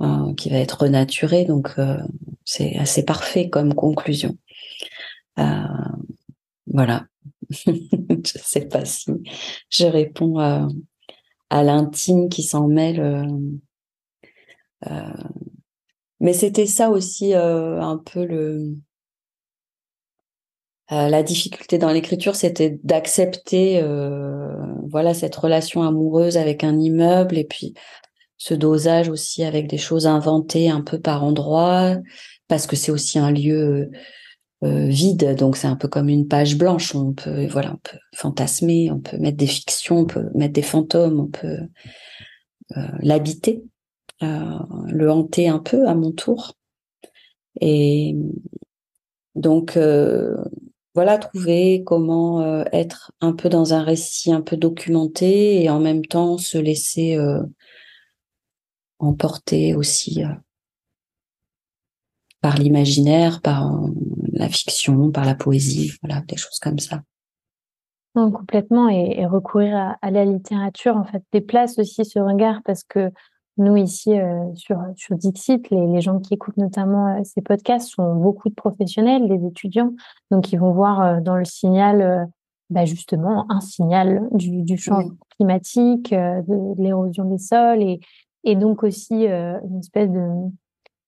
[0.00, 1.98] euh, qui va être renaturée, donc euh,
[2.44, 4.36] c'est assez parfait comme conclusion.
[6.66, 7.06] Voilà.
[7.50, 9.10] je sais pas si
[9.70, 10.68] je réponds à,
[11.48, 13.00] à l'intime qui s'en mêle
[14.86, 15.12] euh,
[16.20, 18.74] mais c'était ça aussi euh, un peu le
[20.90, 23.82] euh, la difficulté dans l'écriture, c'était d'accepter
[24.90, 27.74] voilà cette relation amoureuse avec un immeuble et puis
[28.38, 31.96] ce dosage aussi avec des choses inventées un peu par endroits
[32.46, 33.90] parce que c'est aussi un lieu
[34.62, 38.90] vide donc c'est un peu comme une page blanche on peut voilà on peut fantasmer
[38.90, 41.58] on peut mettre des fictions on peut mettre des fantômes on peut
[43.00, 43.62] l'habiter
[44.22, 46.54] euh, le hanter un peu à mon tour.
[47.60, 48.16] Et
[49.36, 50.36] donc, euh,
[50.94, 55.78] voilà, trouver comment euh, être un peu dans un récit un peu documenté et en
[55.78, 57.16] même temps se laisser
[58.98, 60.22] emporter aussi
[62.40, 63.80] par l'imaginaire, par
[64.32, 67.02] la fiction, par la poésie, voilà, des choses comme ça.
[68.14, 72.82] Non, complètement, et, recourir à, à, la littérature, en fait, déplace aussi ce regard parce
[72.84, 73.10] que
[73.58, 77.90] nous, ici, euh, sur, sur Dixit, les, les, gens qui écoutent notamment euh, ces podcasts
[77.90, 79.92] sont beaucoup de professionnels, des étudiants,
[80.30, 82.28] donc ils vont voir euh, dans le signal,
[82.70, 88.00] bah, justement, un signal du, du changement climatique, de, l'érosion des sols, et,
[88.44, 90.24] et donc aussi une espèce de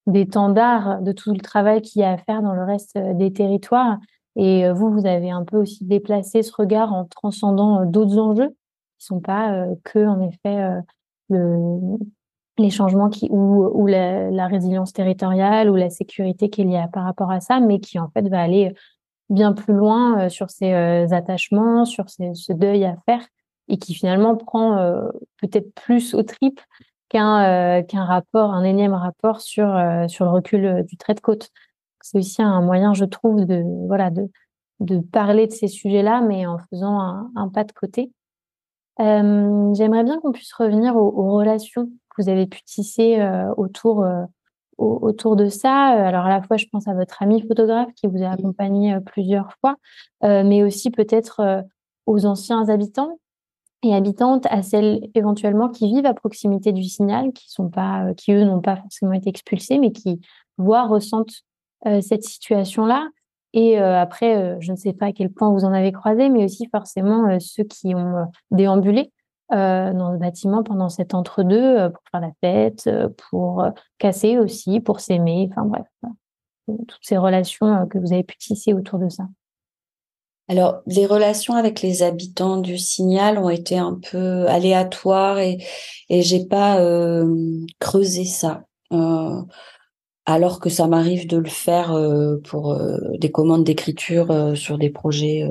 [0.06, 3.98] d'étendard de tout le travail qu'il y a à faire dans le reste des territoires.
[4.36, 8.50] Et vous, vous avez un peu aussi déplacé ce regard en transcendant d'autres enjeux
[8.98, 10.80] qui sont pas que, en effet,
[11.28, 11.98] le,
[12.60, 17.30] les changements qui ou, la, résilience territoriale ou la sécurité qu'il y a par rapport
[17.30, 18.72] à ça, mais qui en fait va aller
[19.28, 23.24] bien plus loin euh, sur ces euh, attachements, sur ces, ce deuil à faire
[23.68, 25.02] et qui finalement prend euh,
[25.40, 26.60] peut-être plus au trip
[27.10, 29.66] qu'un qu'un rapport, un énième rapport sur
[30.08, 31.50] sur le recul du trait de côte.
[32.00, 34.28] C'est aussi un moyen, je trouve, de voilà de
[34.80, 36.98] de parler de ces sujets-là, mais en faisant
[37.36, 38.12] un, pas de côté.
[38.98, 43.18] J'aimerais bien qu'on puisse revenir aux, relations que vous avez pu tisser
[43.56, 44.06] autour
[44.78, 45.86] autour de ça.
[45.88, 49.52] Alors à la fois, je pense à votre ami photographe qui vous a accompagné plusieurs
[49.60, 49.76] fois,
[50.22, 51.64] mais aussi peut-être
[52.06, 53.19] aux anciens habitants
[53.82, 58.32] et habitantes, à celles éventuellement qui vivent à proximité du signal, qui sont pas, qui
[58.32, 60.20] eux n'ont pas forcément été expulsés, mais qui
[60.58, 61.42] voient, ressentent
[62.02, 63.08] cette situation-là.
[63.52, 66.68] Et après, je ne sais pas à quel point vous en avez croisé, mais aussi
[66.70, 69.12] forcément ceux qui ont déambulé
[69.50, 72.88] dans le bâtiment pendant cet entre-deux pour faire la fête,
[73.30, 73.64] pour
[73.98, 75.86] casser aussi, pour s'aimer, enfin bref,
[76.86, 79.24] toutes ces relations que vous avez pu tisser autour de ça.
[80.50, 85.58] Alors, les relations avec les habitants du Signal ont été un peu aléatoires et,
[86.08, 86.82] et j'ai pas
[87.78, 88.64] creusé ça.
[88.92, 89.42] Euh,
[90.26, 94.78] alors que ça m'arrive de le faire euh, pour euh, des commandes d'écriture euh, sur
[94.78, 95.48] des projets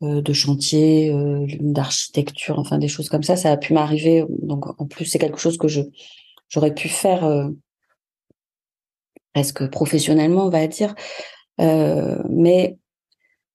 [0.00, 1.14] de chantier,
[1.60, 4.26] d'architecture, enfin des choses comme ça, ça a pu m'arriver.
[4.42, 5.80] Donc en plus c'est quelque chose que je
[6.50, 7.48] j'aurais pu faire
[9.32, 10.94] presque professionnellement, on va dire.
[11.58, 12.76] mais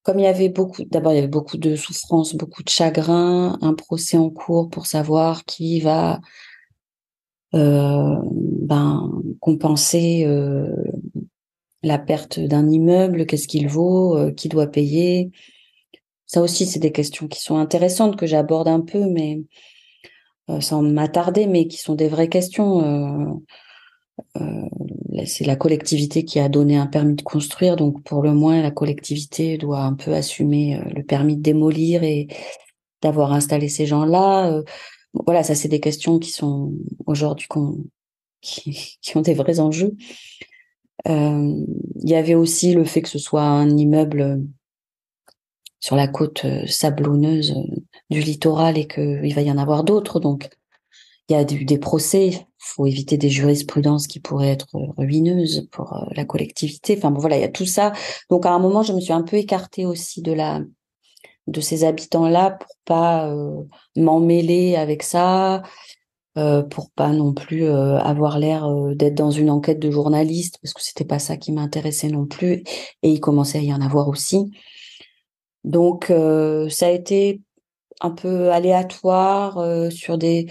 [0.03, 3.57] comme il y avait beaucoup, d'abord il y avait beaucoup de souffrance, beaucoup de chagrin,
[3.61, 6.19] un procès en cours pour savoir qui va
[7.55, 10.67] euh, ben, compenser euh,
[11.81, 15.31] la perte d'un immeuble, qu'est-ce qu'il vaut, euh, qui doit payer.
[16.27, 19.41] Ça aussi, c'est des questions qui sont intéressantes que j'aborde un peu, mais
[20.61, 23.41] sans m'attarder, mais qui sont des vraies questions.
[25.25, 28.71] C'est la collectivité qui a donné un permis de construire, donc pour le moins, la
[28.71, 32.27] collectivité doit un peu assumer le permis de démolir et
[33.01, 34.61] d'avoir installé ces gens-là
[35.13, 36.73] voilà, ça c'est des questions qui sont
[37.05, 37.47] aujourd'hui
[38.41, 39.95] qui, qui, ont des vrais enjeux.
[41.07, 41.65] Euh,
[42.01, 44.43] il y avait aussi le fait que ce soit un immeuble
[45.79, 47.75] sur la côte euh, sablonneuse euh,
[48.09, 50.19] du littoral et qu'il va y en avoir d'autres.
[50.19, 50.49] Donc,
[51.29, 52.27] il y a des procès.
[52.27, 56.95] Il faut éviter des jurisprudences qui pourraient être ruineuses pour la collectivité.
[56.97, 57.93] Enfin, bon, voilà, il y a tout ça.
[58.29, 60.61] Donc, à un moment, je me suis un peu écartée aussi de la
[61.49, 63.63] de ces habitants-là pour pas euh,
[63.95, 65.63] m'emmêler avec ça,
[66.37, 70.73] euh, pour pas non plus euh, avoir l'air d'être dans une enquête de journaliste parce
[70.73, 72.63] que c'était pas ça qui m'intéressait non plus
[73.03, 74.51] et il commençait à y en avoir aussi.
[75.63, 77.41] Donc ça a été
[77.99, 80.47] un peu aléatoire sur des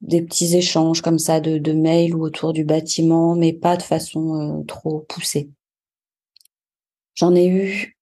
[0.00, 3.82] des petits échanges comme ça de, de mails ou autour du bâtiment, mais pas de
[3.82, 5.50] façon trop poussée.
[7.14, 7.96] J'en ai eu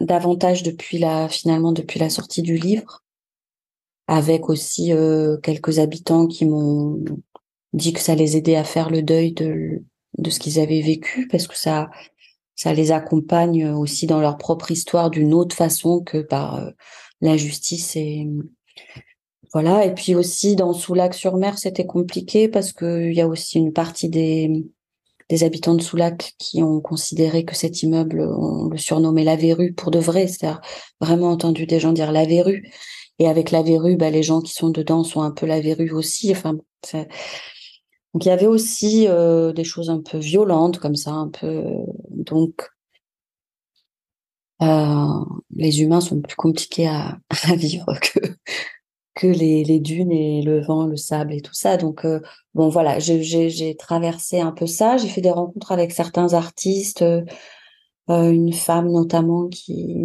[0.00, 3.04] davantage depuis la finalement depuis la sortie du livre,
[4.06, 7.02] avec aussi euh, quelques habitants qui m'ont
[7.72, 9.82] dit que ça les aidait à faire le deuil de
[10.16, 11.90] de ce qu'ils avaient vécu parce que ça
[12.54, 16.70] ça les accompagne aussi dans leur propre histoire d'une autre façon que par euh,
[17.20, 18.26] la justice et
[19.52, 23.72] voilà et puis aussi dans Soulac-sur-Mer c'était compliqué parce que il y a aussi une
[23.72, 24.66] partie des
[25.28, 29.72] des habitants de Soulac qui ont considéré que cet immeuble, on le surnommait la verrue
[29.74, 30.60] pour de vrai, c'est-à-dire
[31.00, 32.70] vraiment entendu des gens dire la verrue.
[33.18, 35.90] Et avec la verrue, bah, les gens qui sont dedans sont un peu la verrue
[35.90, 36.30] aussi.
[36.30, 36.54] Enfin,
[36.94, 41.64] donc il y avait aussi euh, des choses un peu violentes comme ça, un peu.
[42.10, 42.68] Donc
[44.62, 48.20] euh, les humains sont plus compliqués à, à vivre que
[49.18, 51.76] que les, dunes et le vent, le sable et tout ça.
[51.76, 52.20] Donc euh,
[52.54, 54.96] bon voilà, j'ai traversé un peu ça.
[54.96, 57.24] J'ai fait des rencontres avec certains artistes, euh,
[58.08, 59.96] une femme notamment qui,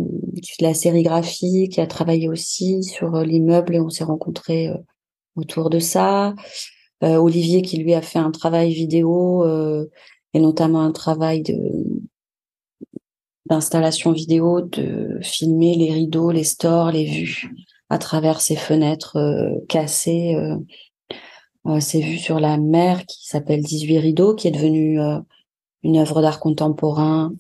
[0.42, 4.04] qui fait de la sérigraphie, qui a travaillé aussi sur euh, l'immeuble et on s'est
[4.04, 4.70] rencontrés
[5.36, 6.34] autour de ça.
[7.02, 9.46] Olivier qui lui a fait un travail vidéo
[10.34, 11.44] et notamment un travail
[13.46, 17.52] d'installation vidéo, de filmer les rideaux, les stores, les vues
[17.94, 20.34] à travers ces fenêtres euh, cassées.
[20.36, 20.58] Euh,
[21.68, 25.00] euh, c'est vu sur la mer qui s'appelle 18 rideaux, qui est devenue
[25.84, 27.32] une œuvre d'art contemporain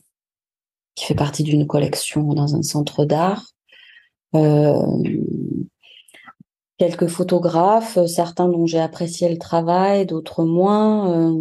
[0.95, 3.47] qui fait partie d'une collection dans un centre d'art.
[6.77, 11.35] quelques photographes, certains dont j'ai apprécié le travail, d'autres moins.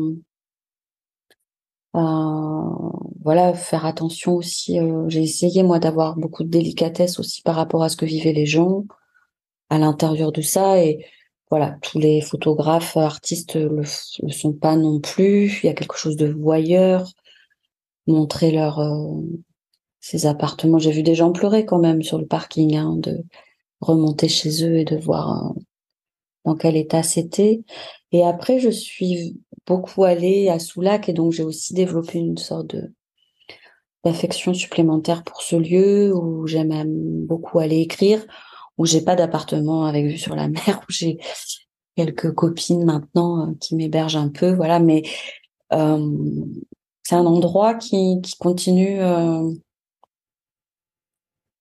[3.25, 4.79] voilà, faire attention aussi.
[5.09, 8.47] j'ai essayé moi d'avoir beaucoup de délicatesse aussi par rapport à ce que vivaient les
[8.47, 8.85] gens
[9.73, 11.07] à l'intérieur de ça et
[11.51, 13.83] voilà, tous les photographes, artistes le,
[14.23, 15.61] le sont pas non plus.
[15.63, 17.11] Il y a quelque chose de voyeur,
[18.07, 19.23] montrer leur euh,
[20.01, 20.79] ces appartements.
[20.79, 23.25] J'ai vu des gens pleurer quand même sur le parking, hein, de
[23.81, 25.55] remonter chez eux et de voir
[26.45, 27.63] dans quel état c'était.
[28.13, 32.75] Et après, je suis beaucoup allée à Soulac et donc j'ai aussi développé une sorte
[32.75, 32.93] de
[34.05, 36.73] d'affection supplémentaire pour ce lieu où j'aime
[37.27, 38.27] beaucoup aller écrire,
[38.79, 41.19] où j'ai pas d'appartement avec vue sur la mer, où j'ai
[41.97, 44.79] quelques copines maintenant euh, qui m'hébergent un peu, voilà.
[44.79, 45.03] Mais
[45.73, 46.45] euh,
[47.03, 49.51] c'est un endroit qui, qui continue euh,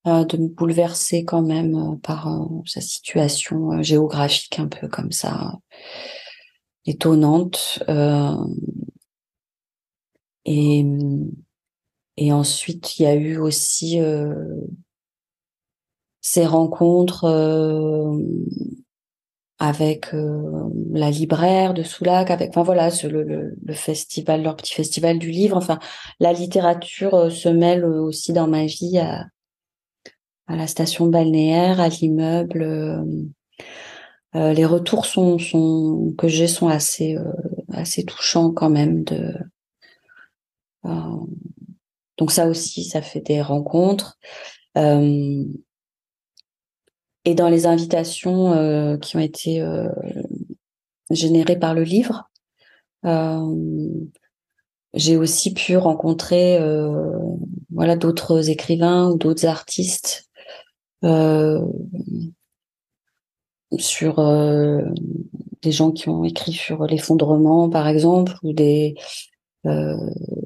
[0.07, 5.11] euh, de me bouleverser quand même euh, par euh, sa situation géographique un peu comme
[5.11, 5.59] ça,
[6.85, 7.83] étonnante.
[10.45, 10.85] et,
[12.17, 13.99] et ensuite, il y a eu aussi
[16.21, 17.25] ces rencontres
[19.59, 25.29] avec la libraire de Soulac, avec enfin voilà le, le, festival, leur petit festival du
[25.29, 25.57] livre.
[25.57, 25.79] Enfin,
[26.19, 29.25] la littérature se mêle aussi dans ma vie à,
[30.51, 32.61] à la station balnéaire, à l'immeuble.
[32.61, 33.03] Euh,
[34.35, 37.31] euh, les retours sont, sont que j'ai sont assez euh,
[37.71, 39.03] assez touchants quand même.
[39.03, 39.33] De
[42.17, 44.19] donc ça aussi, ça fait des rencontres.
[47.25, 49.63] Et dans les invitations qui ont été
[51.09, 52.29] générées par le livre,
[54.93, 56.59] j'ai aussi pu rencontrer
[57.71, 60.29] voilà d'autres écrivains ou d'autres artistes
[61.03, 61.65] euh,
[63.79, 64.81] sur euh,
[65.61, 68.95] des gens qui ont écrit sur l'effondrement, par exemple, ou des
[69.65, 69.95] euh,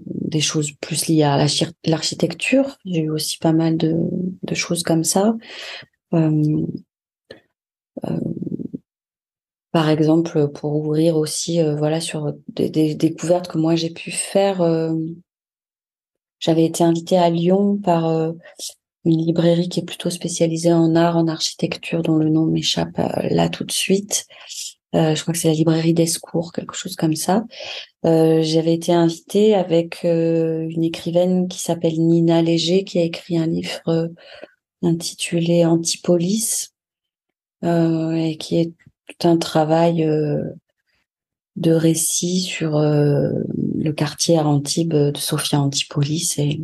[0.05, 1.45] des choses plus liées à
[1.85, 2.77] l'architecture.
[2.85, 5.35] J'ai eu aussi pas mal de choses comme ça.
[6.13, 6.65] Euh,
[8.05, 8.19] euh,
[9.71, 14.63] par exemple, pour ouvrir aussi, euh, voilà, sur des, découvertes que moi j'ai pu faire.
[16.39, 18.05] J'avais été invitée à Lyon par
[19.05, 22.97] une librairie qui est plutôt spécialisée en art, en architecture, dont le nom m'échappe
[23.29, 24.27] là tout de suite.
[24.93, 27.43] Je crois que c'est la librairie d'Escours, quelque chose comme ça.
[28.03, 34.09] J'avais été invitée avec une écrivaine qui s'appelle Nina Léger, qui a écrit un livre
[34.81, 36.73] intitulé Antipolis,
[37.63, 40.07] et qui est un travail
[41.55, 46.61] de récit sur le quartier à Antibes de Sophia Antipolis et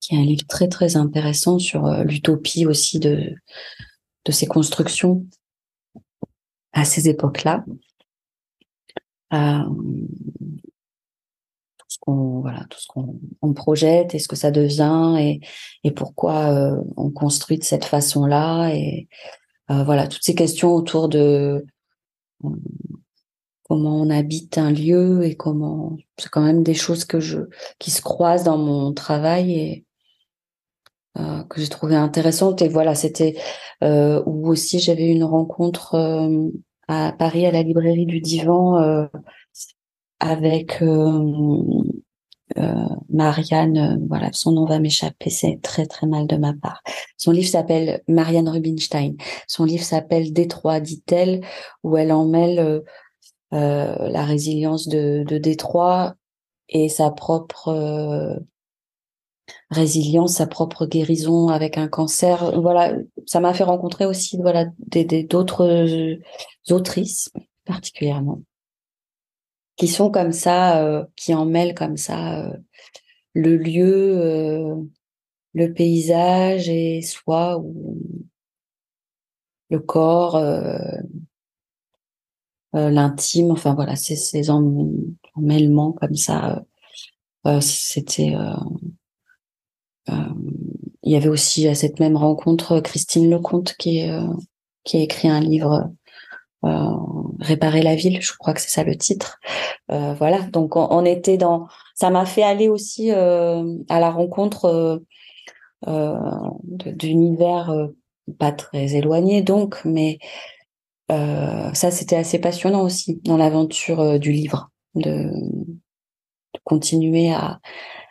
[0.00, 3.34] qui est un livre très très intéressant sur euh, l'utopie aussi de
[4.26, 5.26] de ces constructions
[6.72, 7.64] à ces époques-là.
[9.32, 9.64] Euh,
[12.06, 15.40] voilà, tout ce qu'on on projette et ce que ça devient et
[15.84, 19.08] et pourquoi euh, on construit de cette façon-là et
[19.70, 21.64] euh, voilà toutes ces questions autour de
[22.44, 22.48] euh,
[23.68, 27.40] comment on habite un lieu et comment c'est quand même des choses que je
[27.78, 29.86] qui se croisent dans mon travail et
[31.18, 32.62] euh, que j'ai trouvé intéressante.
[32.62, 33.36] Et voilà, c'était
[33.82, 35.96] où aussi j'avais une rencontre
[36.88, 39.08] à Paris à la librairie du Divan
[40.20, 40.82] avec
[43.08, 44.06] Marianne.
[44.08, 46.82] voilà, son nom va m'échapper, c'est très très mal de ma part.
[47.16, 49.16] Son livre s'appelle Marianne Rubinstein.
[49.48, 51.40] Son livre s'appelle Détroit, dit-elle,
[51.82, 52.82] où elle en mêle
[53.50, 56.14] la résilience de, de Détroit
[56.68, 58.40] et sa propre
[59.70, 62.60] résilience, sa propre guérison avec un cancer.
[62.60, 62.94] Voilà,
[63.26, 66.16] ça m'a fait rencontrer aussi voilà des d'autres euh,
[66.70, 67.30] autrices
[67.64, 68.42] particulièrement
[69.80, 72.52] qui sont comme ça, euh, qui en mêlent comme ça euh,
[73.32, 74.90] le lieu,
[75.54, 77.98] le paysage et soi ou
[79.70, 80.38] le corps,
[82.74, 83.52] l'intime.
[83.52, 86.62] Enfin voilà, ces, ces emmêlements comme ça.
[87.60, 88.34] C'était
[90.10, 90.14] euh,
[91.02, 94.26] il y avait aussi à cette même rencontre Christine Lecomte qui, euh,
[94.84, 95.92] qui a écrit un livre
[96.64, 96.92] euh,
[97.38, 99.38] réparer la ville, je crois que c'est ça le titre.
[99.90, 101.66] Euh, voilà, donc on, était dans.
[101.94, 105.02] Ça m'a fait aller aussi euh, à la rencontre
[105.86, 107.88] d'univers
[108.38, 110.18] pas très éloigné, donc, mais
[111.08, 115.32] ça c'était assez passionnant aussi dans l'aventure du livre, de,
[116.64, 117.60] continuer à,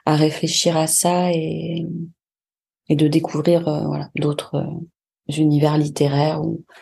[0.05, 1.85] à réfléchir à ça et,
[2.89, 6.73] et de découvrir euh, voilà d'autres euh, univers littéraires ou euh,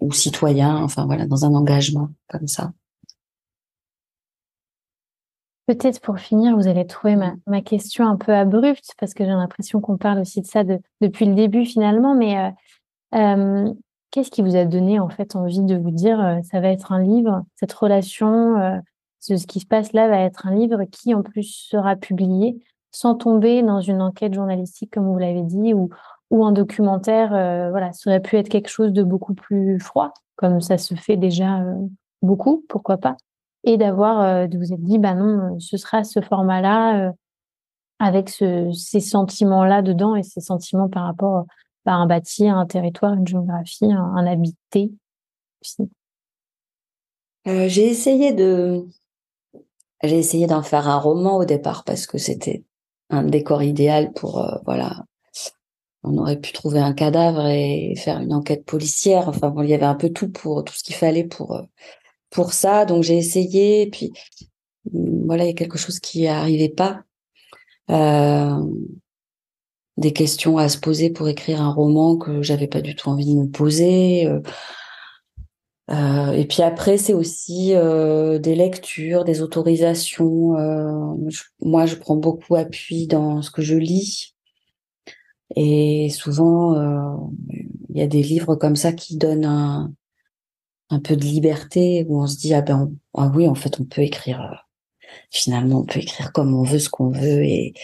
[0.00, 2.72] ou citoyens enfin voilà dans un engagement comme ça
[5.66, 9.80] Peut-être pour finir, vous allez trouver ma, question un peu abrupte parce que j'ai l'impression
[9.80, 12.14] qu'on parle aussi de ça de, depuis le début finalement.
[12.14, 12.50] Mais euh,
[13.14, 13.72] euh,
[14.10, 16.92] qu'est-ce qui vous a donné en fait envie de vous dire euh, ça va être
[16.92, 18.82] un livre, cette relation
[19.20, 22.62] ce qui se passe là va être un livre qui en plus sera publié.
[22.90, 25.88] sans tomber dans une enquête journalistique, comme vous l'avez dit, ou,
[26.30, 27.30] ou un documentaire.
[27.70, 31.16] voilà, ça aurait pu être quelque chose de beaucoup plus froid, comme ça se fait
[31.16, 31.60] déjà
[32.22, 33.16] beaucoup, pourquoi pas.
[33.62, 37.12] Et d'avoir, de vous être dit, bah non, ce sera ce format-là,
[37.98, 41.46] avec ce, ces sentiments-là dedans et ces sentiments par rapport
[41.86, 44.90] à un bâti, un territoire, une géographie, un, habité
[45.62, 45.90] aussi.
[47.46, 48.86] Euh, j'ai essayé de,
[50.02, 52.64] j'ai essayé d'en faire un roman au départ parce que c'était
[53.10, 55.04] un décor idéal pour, euh, voilà,
[56.04, 59.28] on aurait pu trouver un cadavre et faire une enquête policière.
[59.28, 61.62] Enfin, bon, il y avait un peu tout pour tout ce qu'il fallait pour euh,
[62.30, 62.84] pour ça.
[62.84, 63.82] Donc j'ai essayé.
[63.82, 64.12] Et puis
[64.92, 67.02] voilà, il y a quelque chose qui n'arrivait pas.
[67.90, 68.60] Euh,
[69.96, 73.32] des questions à se poser pour écrire un roman que j'avais pas du tout envie
[73.32, 74.26] de me poser.
[74.26, 80.56] Euh, et puis après, c'est aussi des lectures, des autorisations.
[81.60, 84.33] moi, je prends beaucoup appui dans ce que je lis.
[85.56, 87.30] Et souvent,
[87.90, 89.92] il y a des livres comme ça qui donnent un,
[90.90, 93.84] un peu de liberté, où on se dit, ah ben, ah oui, en fait, on
[93.84, 94.66] peut écrire,
[95.30, 97.74] finalement, on peut écrire comme on veut, ce qu'on veut, et,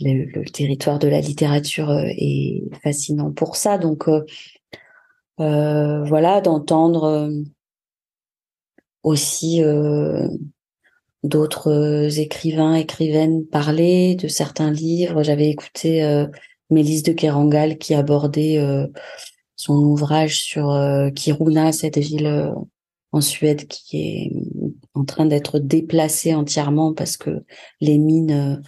[0.00, 3.78] le, territoire de la littérature euh, est fascinant pour ça.
[3.78, 4.24] Donc euh,
[5.40, 7.30] euh, voilà, d'entendre
[9.02, 9.60] aussi
[11.22, 15.22] d'autres écrivains, écrivaines parler de certains livres.
[15.22, 16.26] J'avais écouté
[16.70, 18.58] Mélisse de Kerangal qui abordait
[19.56, 20.76] son ouvrage sur
[21.14, 22.52] Kiruna, cette ville
[23.12, 24.32] en Suède qui est
[24.94, 27.44] en train d'être déplacée entièrement parce que
[27.80, 28.62] les mines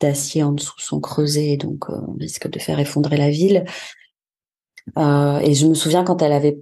[0.00, 3.64] d'acier en dessous sont creusés, donc euh, on risque de faire effondrer la ville.
[4.98, 6.58] Euh, et je me souviens quand elle avait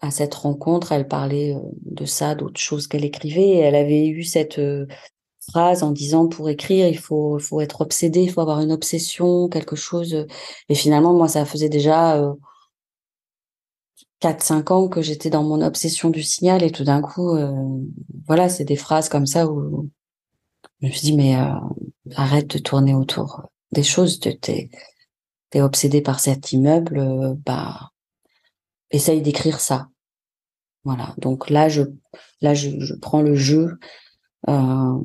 [0.00, 4.08] à cette rencontre, elle parlait euh, de ça, d'autres choses qu'elle écrivait, et elle avait
[4.08, 4.60] eu cette
[5.56, 9.76] en disant pour écrire il faut faut être obsédé, il faut avoir une obsession, quelque
[9.76, 10.26] chose.
[10.68, 12.34] Et finalement moi ça faisait déjà
[14.22, 17.36] 4-5 ans que j'étais dans mon obsession du signal et tout d'un coup
[18.26, 19.88] voilà c'est des phrases comme ça où
[20.80, 21.36] je me suis dit mais
[22.16, 23.42] arrête de tourner autour
[23.72, 24.20] des choses.
[24.20, 24.70] T'es,
[25.50, 27.90] t'es obsédé par cet immeuble, euh, bah,
[28.90, 29.88] essaye d'écrire ça.
[30.84, 31.14] Voilà.
[31.18, 31.82] Donc là, je,
[32.40, 33.78] là, je, je prends le jeu,
[34.48, 34.98] euh,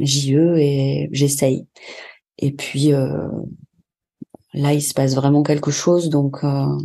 [0.00, 1.66] JE et j'essaye.
[2.38, 3.28] Et puis, euh,
[4.52, 6.08] là, il se passe vraiment quelque chose.
[6.10, 6.76] Donc, euh,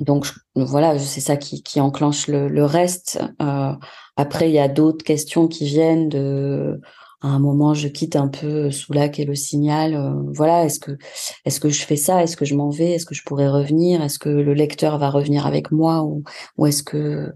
[0.00, 3.22] donc voilà, c'est ça qui, qui enclenche le, le reste.
[3.40, 3.72] Euh,
[4.16, 6.80] après, il y a d'autres questions qui viennent de.
[7.24, 9.94] Un moment, je quitte un peu Soulac et le signal.
[9.94, 10.98] Euh, voilà, est-ce que
[11.44, 12.22] est-ce que je fais ça?
[12.22, 12.92] Est-ce que je m'en vais?
[12.92, 14.02] Est-ce que je pourrais revenir?
[14.02, 16.24] Est-ce que le lecteur va revenir avec moi ou,
[16.58, 17.32] ou est-ce que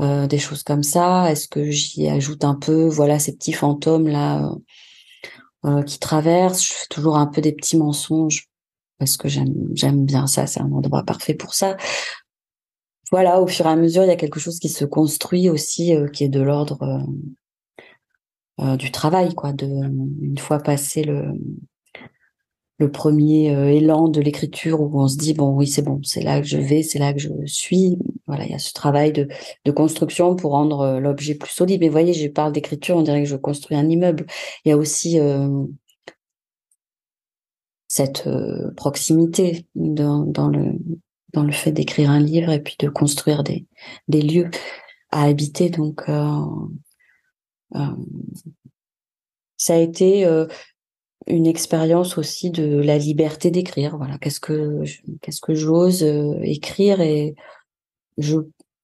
[0.00, 1.30] euh, des choses comme ça?
[1.30, 2.86] Est-ce que j'y ajoute un peu?
[2.88, 4.50] Voilà, ces petits fantômes là
[5.66, 6.64] euh, qui traversent.
[6.64, 8.48] Je fais toujours un peu des petits mensonges
[8.98, 11.76] parce que j'aime j'aime bien ça, c'est un endroit parfait pour ça.
[13.10, 15.94] Voilà, au fur et à mesure, il y a quelque chose qui se construit aussi,
[15.94, 17.02] euh, qui est de l'ordre
[18.60, 19.52] euh, euh, du travail, quoi.
[19.52, 21.32] De une fois passé le
[22.80, 26.40] le premier élan de l'écriture où on se dit bon oui c'est bon c'est là
[26.40, 27.98] que je vais c'est là que je suis
[28.28, 29.26] voilà il y a ce travail de,
[29.64, 33.28] de construction pour rendre l'objet plus solide mais voyez je parle d'écriture on dirait que
[33.28, 34.26] je construis un immeuble
[34.64, 35.18] il y a aussi
[37.88, 40.74] cette euh, proximité dans, dans, le,
[41.32, 43.66] dans le fait d'écrire un livre et puis de construire des,
[44.06, 44.50] des lieux
[45.10, 45.70] à habiter.
[45.70, 46.68] Donc, euh, euh,
[49.56, 50.26] ça a été
[51.26, 53.96] une expérience aussi de la liberté d'écrire.
[53.96, 54.82] Voilà, qu'est-ce que
[55.20, 56.02] qu'est-ce que j'ose
[56.42, 57.34] écrire et
[58.16, 58.38] je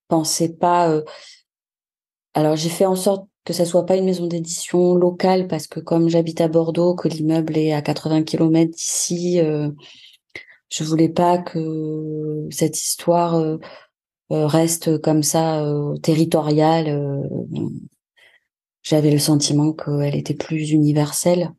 [0.09, 1.03] pensais pas.
[2.35, 5.81] alors j'ai fait en sorte que ça soit pas une maison d'édition locale parce que
[5.81, 9.71] comme j'habite à Bordeaux, que l'immeuble est à 80 km d'ici, euh,
[10.71, 13.59] je voulais pas que cette histoire euh,
[14.33, 16.89] euh, reste comme ça euh, territoriale.
[18.85, 21.53] J'avais le sentiment qu'elle était plus universelle.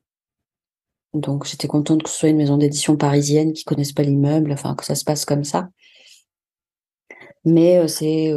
[1.14, 4.76] Donc j'étais contente que ce soit une maison d'édition parisienne qui connaisse pas l'immeuble, enfin
[4.76, 5.70] que ça se passe comme ça.
[7.44, 8.34] Mais c'est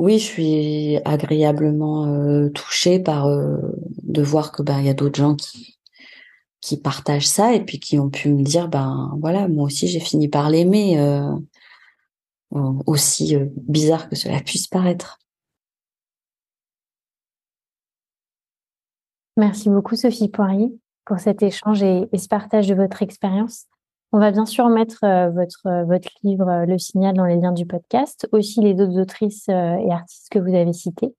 [0.00, 3.58] oui, je suis agréablement euh, touchée par euh,
[4.02, 5.78] de voir que ben il y a d'autres gens qui
[6.62, 10.00] qui partagent ça et puis qui ont pu me dire ben voilà moi aussi j'ai
[10.00, 11.30] fini par l'aimer euh,
[12.86, 15.18] aussi bizarre que cela puisse paraître.
[19.40, 20.70] Merci beaucoup Sophie Poirier
[21.06, 23.64] pour cet échange et ce partage de votre expérience.
[24.12, 27.36] On va bien sûr mettre euh, votre, euh, votre livre euh, Le Signal dans les
[27.36, 31.14] liens du podcast, aussi les autres autrices et artistes que vous avez cités.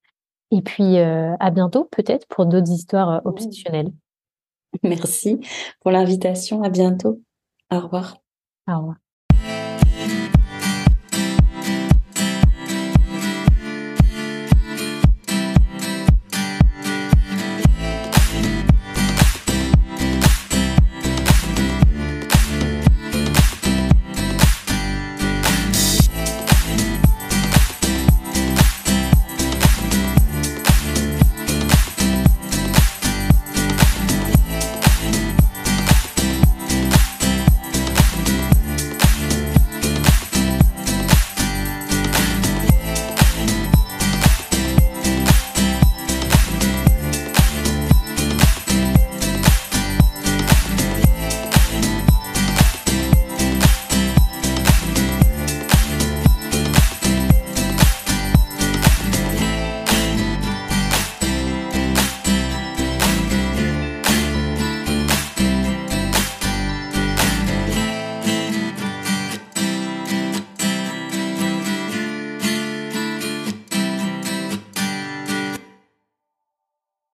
[0.51, 3.91] Et puis à bientôt peut-être pour d'autres histoires obsessionnelles.
[4.84, 5.39] Merci
[5.80, 6.61] pour l'invitation.
[6.61, 7.22] À bientôt.
[7.72, 8.17] Au revoir.
[8.67, 9.01] Au revoir.